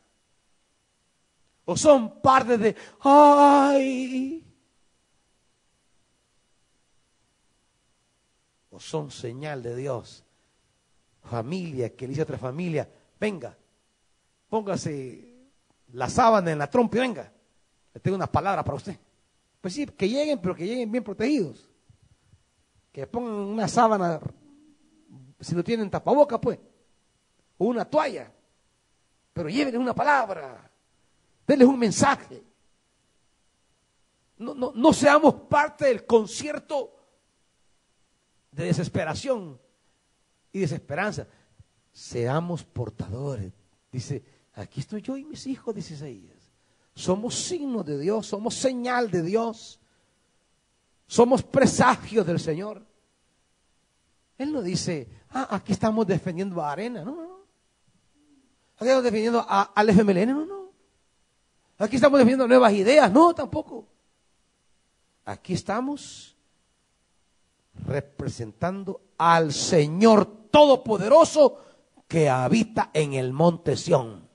[1.66, 4.47] O son parte de, ay.
[8.78, 10.24] Son señal de Dios.
[11.22, 12.88] Familia que le dice a otra familia,
[13.18, 13.56] venga,
[14.48, 15.28] póngase
[15.92, 17.32] la sábana en la trompa y venga,
[17.92, 18.96] le tengo unas palabras para usted.
[19.60, 21.68] Pues sí, que lleguen, pero que lleguen bien protegidos.
[22.92, 24.20] Que pongan una sábana,
[25.40, 26.58] si no tienen tapaboca, pues,
[27.58, 28.32] o una toalla,
[29.32, 30.70] pero llévenles una palabra,
[31.46, 32.42] denles un mensaje.
[34.38, 36.97] No, no, no seamos parte del concierto
[38.58, 39.58] de desesperación
[40.52, 41.28] y desesperanza
[41.92, 43.52] seamos portadores.
[43.92, 44.24] Dice,
[44.54, 46.36] aquí estoy yo y mis hijos, dice Isaías.
[46.94, 49.78] Somos signo de Dios, somos señal de Dios,
[51.06, 52.84] somos presagios del Señor.
[54.36, 57.38] Él no dice, ah, aquí estamos defendiendo a Arena, no, no.
[58.76, 60.72] Aquí estamos defendiendo a, al FMLN, no, no.
[61.78, 63.86] Aquí estamos defendiendo nuevas ideas, no, tampoco.
[65.24, 66.36] Aquí estamos
[67.86, 71.58] representando al Señor Todopoderoso
[72.06, 74.26] que habita en el monte Sión.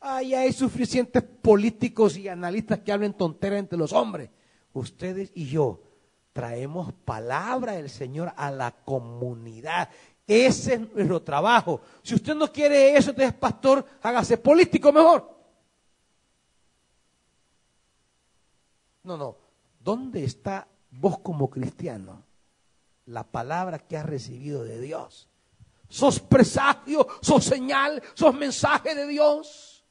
[0.00, 4.30] Ahí hay suficientes políticos y analistas que hablen tonteras entre los hombres.
[4.72, 5.82] Ustedes y yo
[6.32, 9.88] traemos palabra del Señor a la comunidad.
[10.26, 11.80] Ese es nuestro trabajo.
[12.02, 15.34] Si usted no quiere eso, entonces pastor, hágase político mejor.
[19.02, 19.36] No, no.
[19.80, 20.66] ¿Dónde está
[21.00, 22.26] vos como cristiano?
[23.06, 25.28] la palabra que has recibido de Dios.
[25.88, 29.84] Sos presagio, sos señal, sos mensaje de Dios.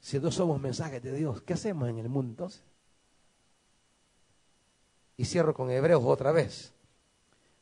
[0.00, 2.62] Si no somos mensajes de Dios, ¿qué hacemos en el mundo entonces?
[5.16, 6.72] Y cierro con Hebreos otra vez.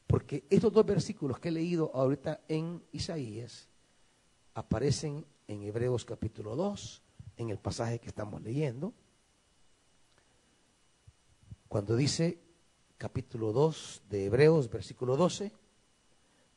[0.07, 3.69] Porque estos dos versículos que he leído ahorita en Isaías
[4.55, 7.03] aparecen en Hebreos capítulo 2,
[7.37, 8.93] en el pasaje que estamos leyendo,
[11.73, 12.39] cuando dice
[12.99, 15.53] capítulo 2 de Hebreos, versículo 12.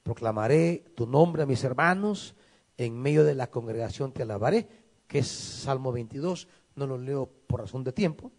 [0.04, 2.36] Proclamaré tu nombre a mis hermanos,
[2.76, 4.68] en medio de la congregación te alabaré,
[5.08, 8.30] que es Salmo 22, no lo leo por razón de tiempo.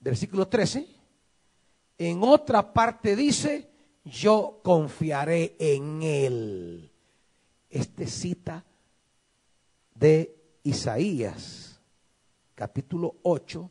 [0.00, 0.88] Versículo 13.
[1.98, 3.68] En otra parte dice,
[4.02, 6.90] yo confiaré en él.
[7.68, 8.64] Este cita
[9.94, 11.78] de Isaías,
[12.54, 13.70] capítulo 8,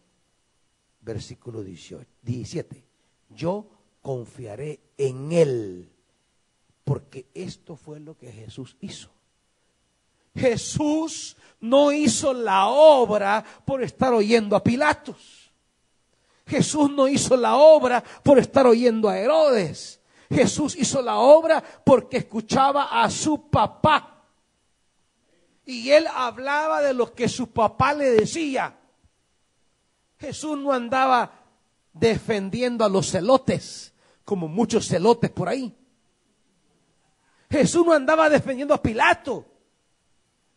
[1.05, 2.85] versículo 18, 17
[3.29, 3.67] yo
[4.01, 5.91] confiaré en Él,
[6.83, 9.09] porque esto fue lo que Jesús hizo.
[10.35, 15.51] Jesús no hizo la obra por estar oyendo a Pilatos.
[16.45, 19.99] Jesús no hizo la obra por estar oyendo a Herodes.
[20.29, 24.23] Jesús hizo la obra porque escuchaba a su papá.
[25.65, 28.77] Y él hablaba de lo que su papá le decía.
[30.19, 31.31] Jesús no andaba
[31.93, 33.93] defendiendo a los celotes,
[34.23, 35.75] como muchos celotes por ahí.
[37.49, 39.45] Jesús no andaba defendiendo a Pilato,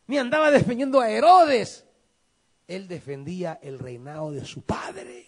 [0.07, 1.85] ni andaba defendiendo a Herodes.
[2.67, 5.27] Él defendía el reinado de su padre.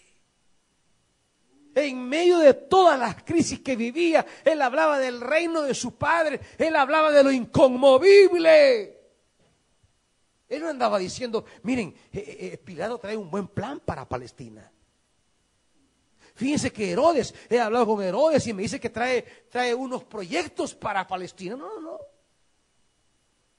[1.73, 6.41] En medio de todas las crisis que vivía, él hablaba del reino de su padre,
[6.57, 9.00] él hablaba de lo inconmovible.
[10.51, 14.69] Él no andaba diciendo, miren, eh, eh, eh, Pilato trae un buen plan para Palestina.
[16.35, 20.75] Fíjense que Herodes, he hablado con Herodes y me dice que trae, trae unos proyectos
[20.75, 21.55] para Palestina.
[21.55, 21.97] No, no, no.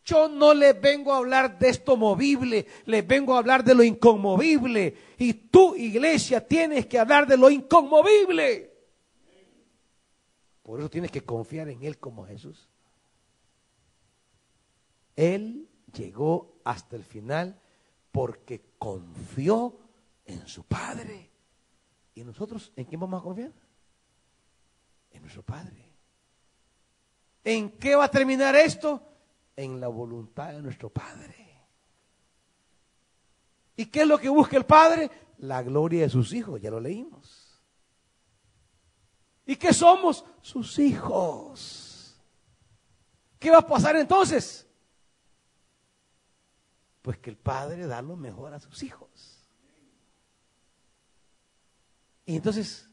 [0.05, 3.83] Yo no les vengo a hablar de esto movible, les vengo a hablar de lo
[3.83, 4.95] inconmovible.
[5.17, 8.71] Y tú, iglesia, tienes que hablar de lo inconmovible.
[10.63, 12.69] Por eso tienes que confiar en Él como Jesús.
[15.17, 17.61] Él llegó hasta el final
[18.11, 19.79] porque confió
[20.25, 21.31] en su Padre.
[22.15, 23.53] ¿Y nosotros en quién vamos a confiar?
[25.11, 25.91] En nuestro Padre.
[27.45, 29.03] ¿En qué va a terminar esto?
[29.57, 31.35] En la voluntad de nuestro Padre.
[33.77, 35.11] ¿Y qué es lo que busca el Padre?
[35.39, 37.61] La gloria de sus hijos, ya lo leímos.
[39.47, 40.25] ¿Y qué somos?
[40.41, 42.17] Sus hijos.
[43.39, 44.69] ¿Qué va a pasar entonces?
[47.03, 49.43] Pues que el Padre da lo mejor a sus hijos.
[52.25, 52.89] Y entonces,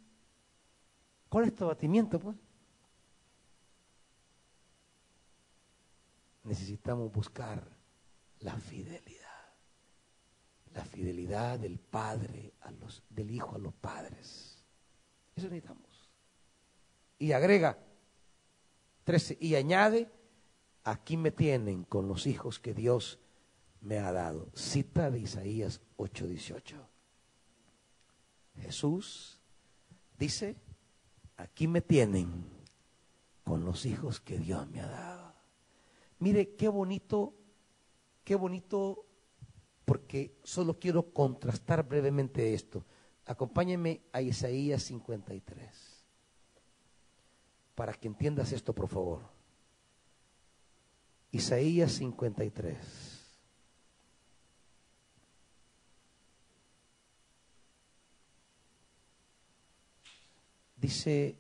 [1.30, 2.36] ¿cuál es tu abatimiento, pues?
[6.44, 7.64] Necesitamos buscar
[8.40, 9.28] la fidelidad.
[10.74, 14.64] La fidelidad del padre a los, del hijo a los padres.
[15.36, 16.10] Eso necesitamos.
[17.18, 17.78] Y agrega
[19.04, 20.12] 13 y añade,
[20.84, 23.20] aquí me tienen con los hijos que Dios
[23.82, 24.50] me ha dado.
[24.54, 26.76] Cita de Isaías 8:18.
[28.62, 29.40] Jesús
[30.18, 30.58] dice,
[31.38, 32.46] aquí me tienen
[33.44, 35.34] con los hijos que Dios me ha dado.
[36.20, 37.34] Mire qué bonito,
[38.24, 39.06] qué bonito,
[39.86, 42.86] porque solo quiero contrastar brevemente esto.
[43.26, 46.06] Acompáñenme a Isaías 53,
[47.76, 49.22] para que entiendas esto, por favor.
[51.32, 53.19] Isaías 53.
[60.80, 61.38] Dice,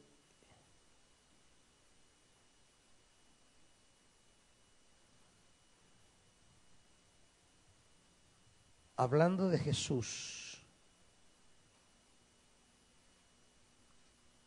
[8.97, 10.61] hablando de Jesús,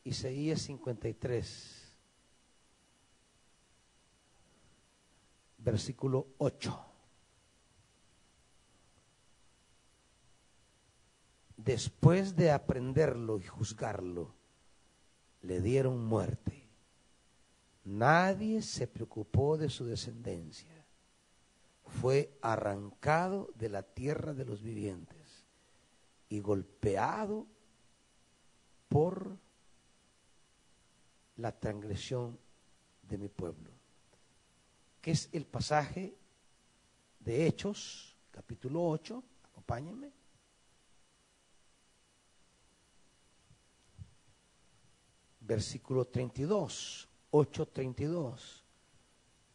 [0.05, 1.95] Isaías 53,
[5.57, 6.87] versículo 8.
[11.57, 14.42] Después de aprenderlo y juzgarlo,
[15.43, 16.63] le dieron muerte.
[17.85, 20.69] Nadie se preocupó de su descendencia.
[22.01, 25.45] Fue arrancado de la tierra de los vivientes
[26.29, 27.47] y golpeado
[28.89, 29.37] por
[31.37, 32.39] la transgresión
[33.09, 33.71] de mi pueblo.
[35.01, 36.15] Que es el pasaje
[37.21, 40.22] de Hechos, capítulo 8, acompáñenme.
[45.47, 48.63] Versículo 32, 8.32.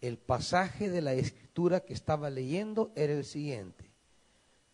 [0.01, 3.91] El pasaje de la escritura que estaba leyendo era el siguiente.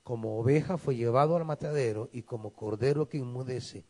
[0.04, 3.86] Como oveja fue llevado al matadero y como cordero que inmudece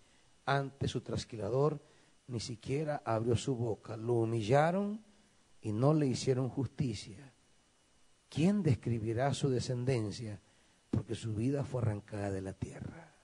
[0.45, 1.81] ante su trasquilador,
[2.27, 3.97] ni siquiera abrió su boca.
[3.97, 5.03] Lo humillaron
[5.61, 7.33] y no le hicieron justicia.
[8.29, 10.39] ¿Quién describirá su descendencia?
[10.89, 13.15] Porque su vida fue arrancada de la tierra.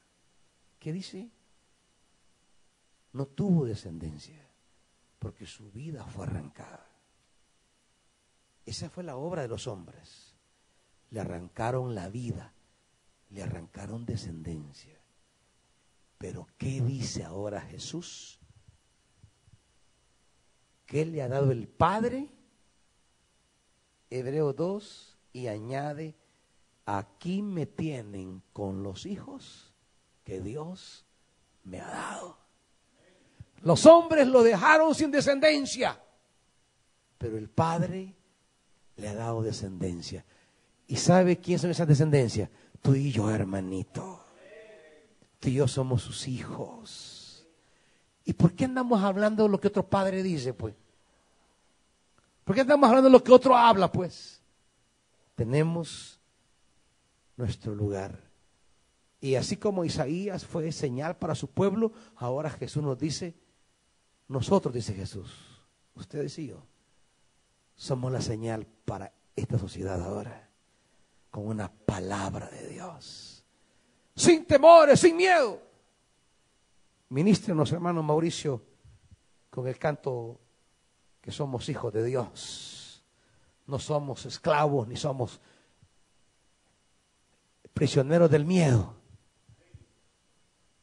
[0.80, 1.30] ¿Qué dice?
[3.14, 4.40] No tuvo descendencia,
[5.18, 6.88] porque su vida fue arrancada.
[8.66, 10.36] Esa fue la obra de los hombres.
[11.10, 12.54] Le arrancaron la vida,
[13.32, 15.00] le arrancaron descendencia.
[16.18, 18.40] Pero ¿qué dice ahora Jesús?
[20.86, 22.30] ¿Qué le ha dado el Padre?
[24.10, 26.16] Hebreo 2 y añade,
[26.86, 29.74] aquí me tienen con los hijos
[30.24, 31.06] que Dios
[31.64, 32.39] me ha dado.
[33.62, 36.00] Los hombres lo dejaron sin descendencia,
[37.18, 38.16] pero el Padre
[38.96, 40.26] le ha dado descendencia.
[40.88, 42.50] ¿Y sabe quién son esas descendencias?
[42.82, 44.24] Tú y yo, hermanito.
[45.40, 47.48] Tú y yo somos sus hijos.
[48.26, 50.76] ¿Y por qué andamos hablando de lo que otro padre dice, pues?
[52.44, 54.42] ¿Por qué estamos hablando de lo que otro habla, pues?
[55.36, 56.20] Tenemos
[57.38, 58.20] nuestro lugar.
[59.22, 63.36] Y así como Isaías fue señal para su pueblo, ahora Jesús nos dice,
[64.30, 65.30] nosotros, dice Jesús,
[65.96, 66.64] ustedes y yo,
[67.76, 70.50] somos la señal para esta sociedad ahora,
[71.32, 73.44] con una palabra de Dios,
[74.16, 75.62] sin temores, sin miedo.
[77.10, 78.62] Ministrenos, hermano Mauricio,
[79.50, 80.40] con el canto
[81.22, 83.04] que somos hijos de Dios.
[83.66, 85.40] No somos esclavos ni somos
[87.74, 88.96] prisioneros del miedo.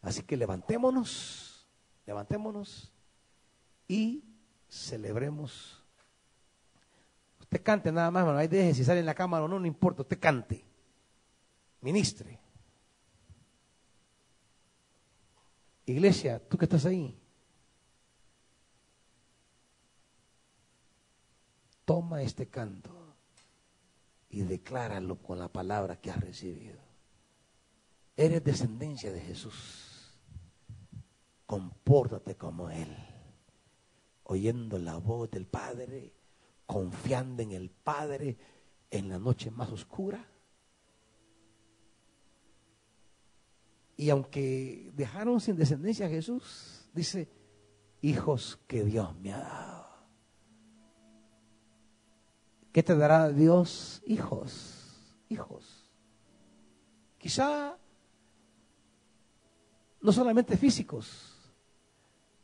[0.03, 1.67] Así que levantémonos,
[2.07, 2.93] levantémonos
[3.89, 4.25] y
[4.69, 5.83] celebremos.
[7.41, 8.39] Usted cante nada más, hermano.
[8.39, 10.03] Ahí deje si sale en la cámara o no, no importa.
[10.03, 10.65] Usted cante.
[11.81, 12.41] Ministre.
[15.87, 17.17] Iglesia, tú que estás ahí,
[21.85, 22.91] toma este canto
[24.29, 26.81] y decláralo con la palabra que has recibido.
[28.17, 30.19] Eres descendencia de Jesús.
[31.47, 32.95] Compórtate como Él,
[34.29, 36.13] oyendo la voz del Padre,
[36.67, 38.37] confiando en el Padre
[38.91, 40.27] en la noche más oscura
[43.97, 47.29] Y aunque dejaron sin descendencia a Jesús, dice,
[48.03, 49.87] hijos que Dios me ha dado.
[52.73, 54.03] ¿Qué te dará Dios?
[54.07, 55.91] Hijos, hijos.
[57.17, 57.79] Quizá
[60.03, 61.36] no solamente físicos.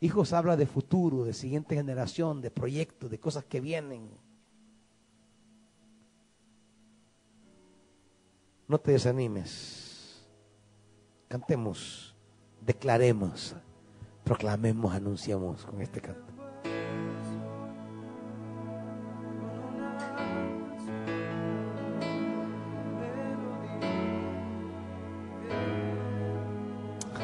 [0.02, 4.10] Hijos habla de futuro, de siguiente generación, de proyectos, de cosas que vienen.
[8.66, 10.26] No te desanimes.
[11.28, 12.16] Cantemos,
[12.60, 13.54] declaremos,
[14.24, 16.32] proclamemos, anunciamos con este canto.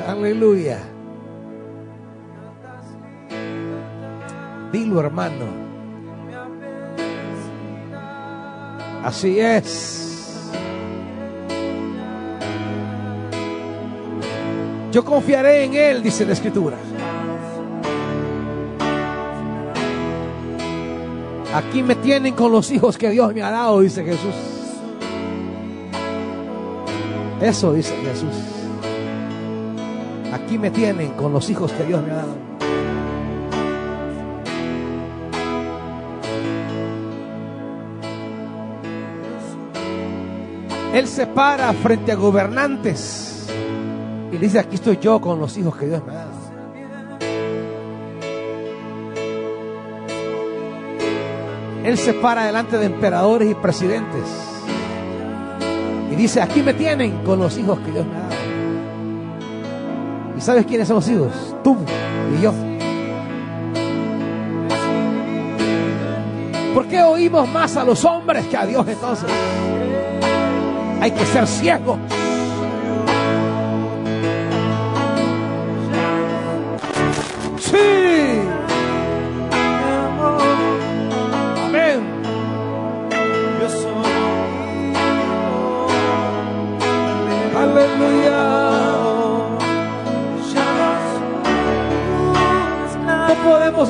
[0.06, 0.97] Aleluya.
[4.72, 5.46] Dilo hermano.
[9.04, 10.50] Así es.
[14.92, 16.76] Yo confiaré en Él, dice la Escritura.
[21.54, 24.34] Aquí me tienen con los hijos que Dios me ha dado, dice Jesús.
[27.40, 28.34] Eso dice Jesús.
[30.32, 32.47] Aquí me tienen con los hijos que Dios me ha dado.
[40.92, 43.46] Él se para frente a gobernantes
[44.32, 46.48] y dice, aquí estoy yo con los hijos que Dios me ha dado.
[51.84, 54.22] Él se para delante de emperadores y presidentes.
[56.10, 58.34] Y dice, aquí me tienen con los hijos que Dios me ha dado.
[60.36, 61.32] ¿Y sabes quiénes son los hijos?
[61.64, 61.76] Tú
[62.38, 62.52] y yo.
[66.74, 69.30] ¿Por qué oímos más a los hombres que a Dios entonces?
[71.00, 71.98] Hay que ser ciegos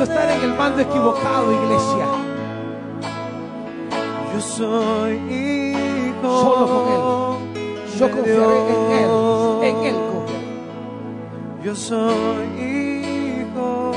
[0.03, 2.07] estar en el mando equivocado, iglesia.
[4.35, 5.78] Yo soy.
[6.23, 7.99] Solo con Él.
[7.99, 9.11] Yo confiaré en Él.
[9.63, 10.39] En Él confiaré.
[11.65, 13.93] Yo soy hijo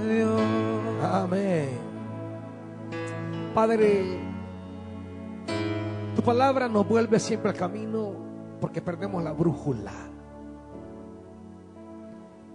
[0.00, 0.40] de Dios.
[1.02, 1.68] Amén.
[3.54, 4.18] Padre,
[6.16, 8.12] tu palabra nos vuelve siempre al camino
[8.60, 9.92] porque perdemos la brújula.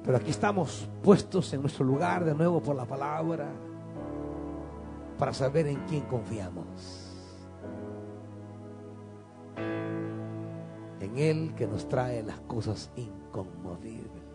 [0.04, 3.48] Pero aquí estamos puestos en nuestro lugar de nuevo por la palabra
[5.18, 7.09] para saber en quién confiamos.
[11.00, 14.30] En Él que nos trae las cosas inconmovibles.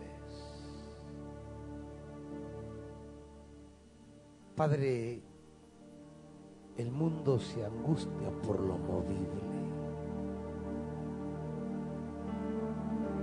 [4.55, 5.21] Padre,
[6.77, 9.43] el mundo se angustia por lo movible.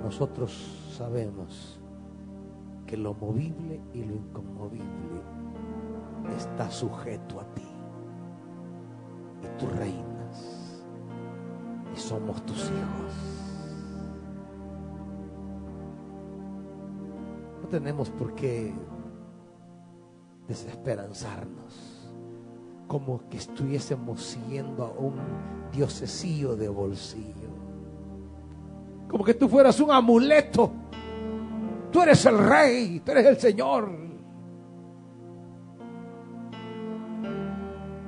[0.02, 0.52] Nosotros
[0.96, 1.80] sabemos
[2.86, 5.22] que lo movible y lo inconmovible
[6.36, 7.66] está sujeto a ti.
[9.42, 10.11] Y tú reinas.
[11.94, 13.32] Y somos tus hijos.
[17.72, 18.70] tenemos por qué
[20.46, 22.12] desesperanzarnos,
[22.86, 25.14] como que estuviésemos siguiendo a un
[25.72, 27.48] diosecillo de bolsillo,
[29.08, 30.70] como que tú fueras un amuleto,
[31.90, 33.90] tú eres el rey, tú eres el Señor.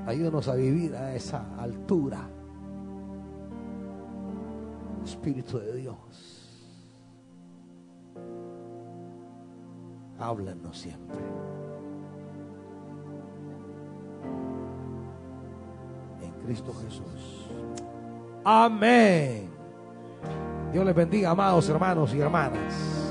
[0.06, 2.28] Ayúdanos a vivir a esa altura.
[5.04, 6.40] Espíritu de Dios.
[10.18, 11.18] Háblanos siempre.
[16.22, 17.48] En Cristo Jesús.
[18.44, 19.50] Amén.
[20.72, 23.04] Dios les bendiga, amados hermanos y hermanas.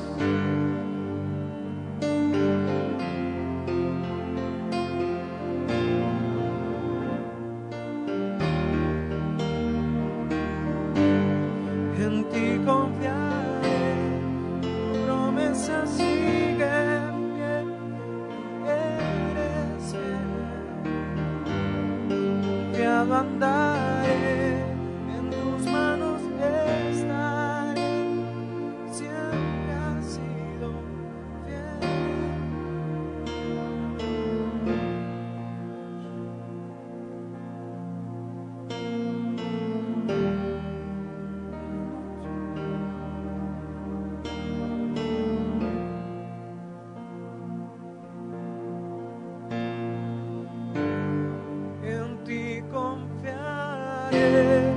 [54.14, 54.73] Confiaré,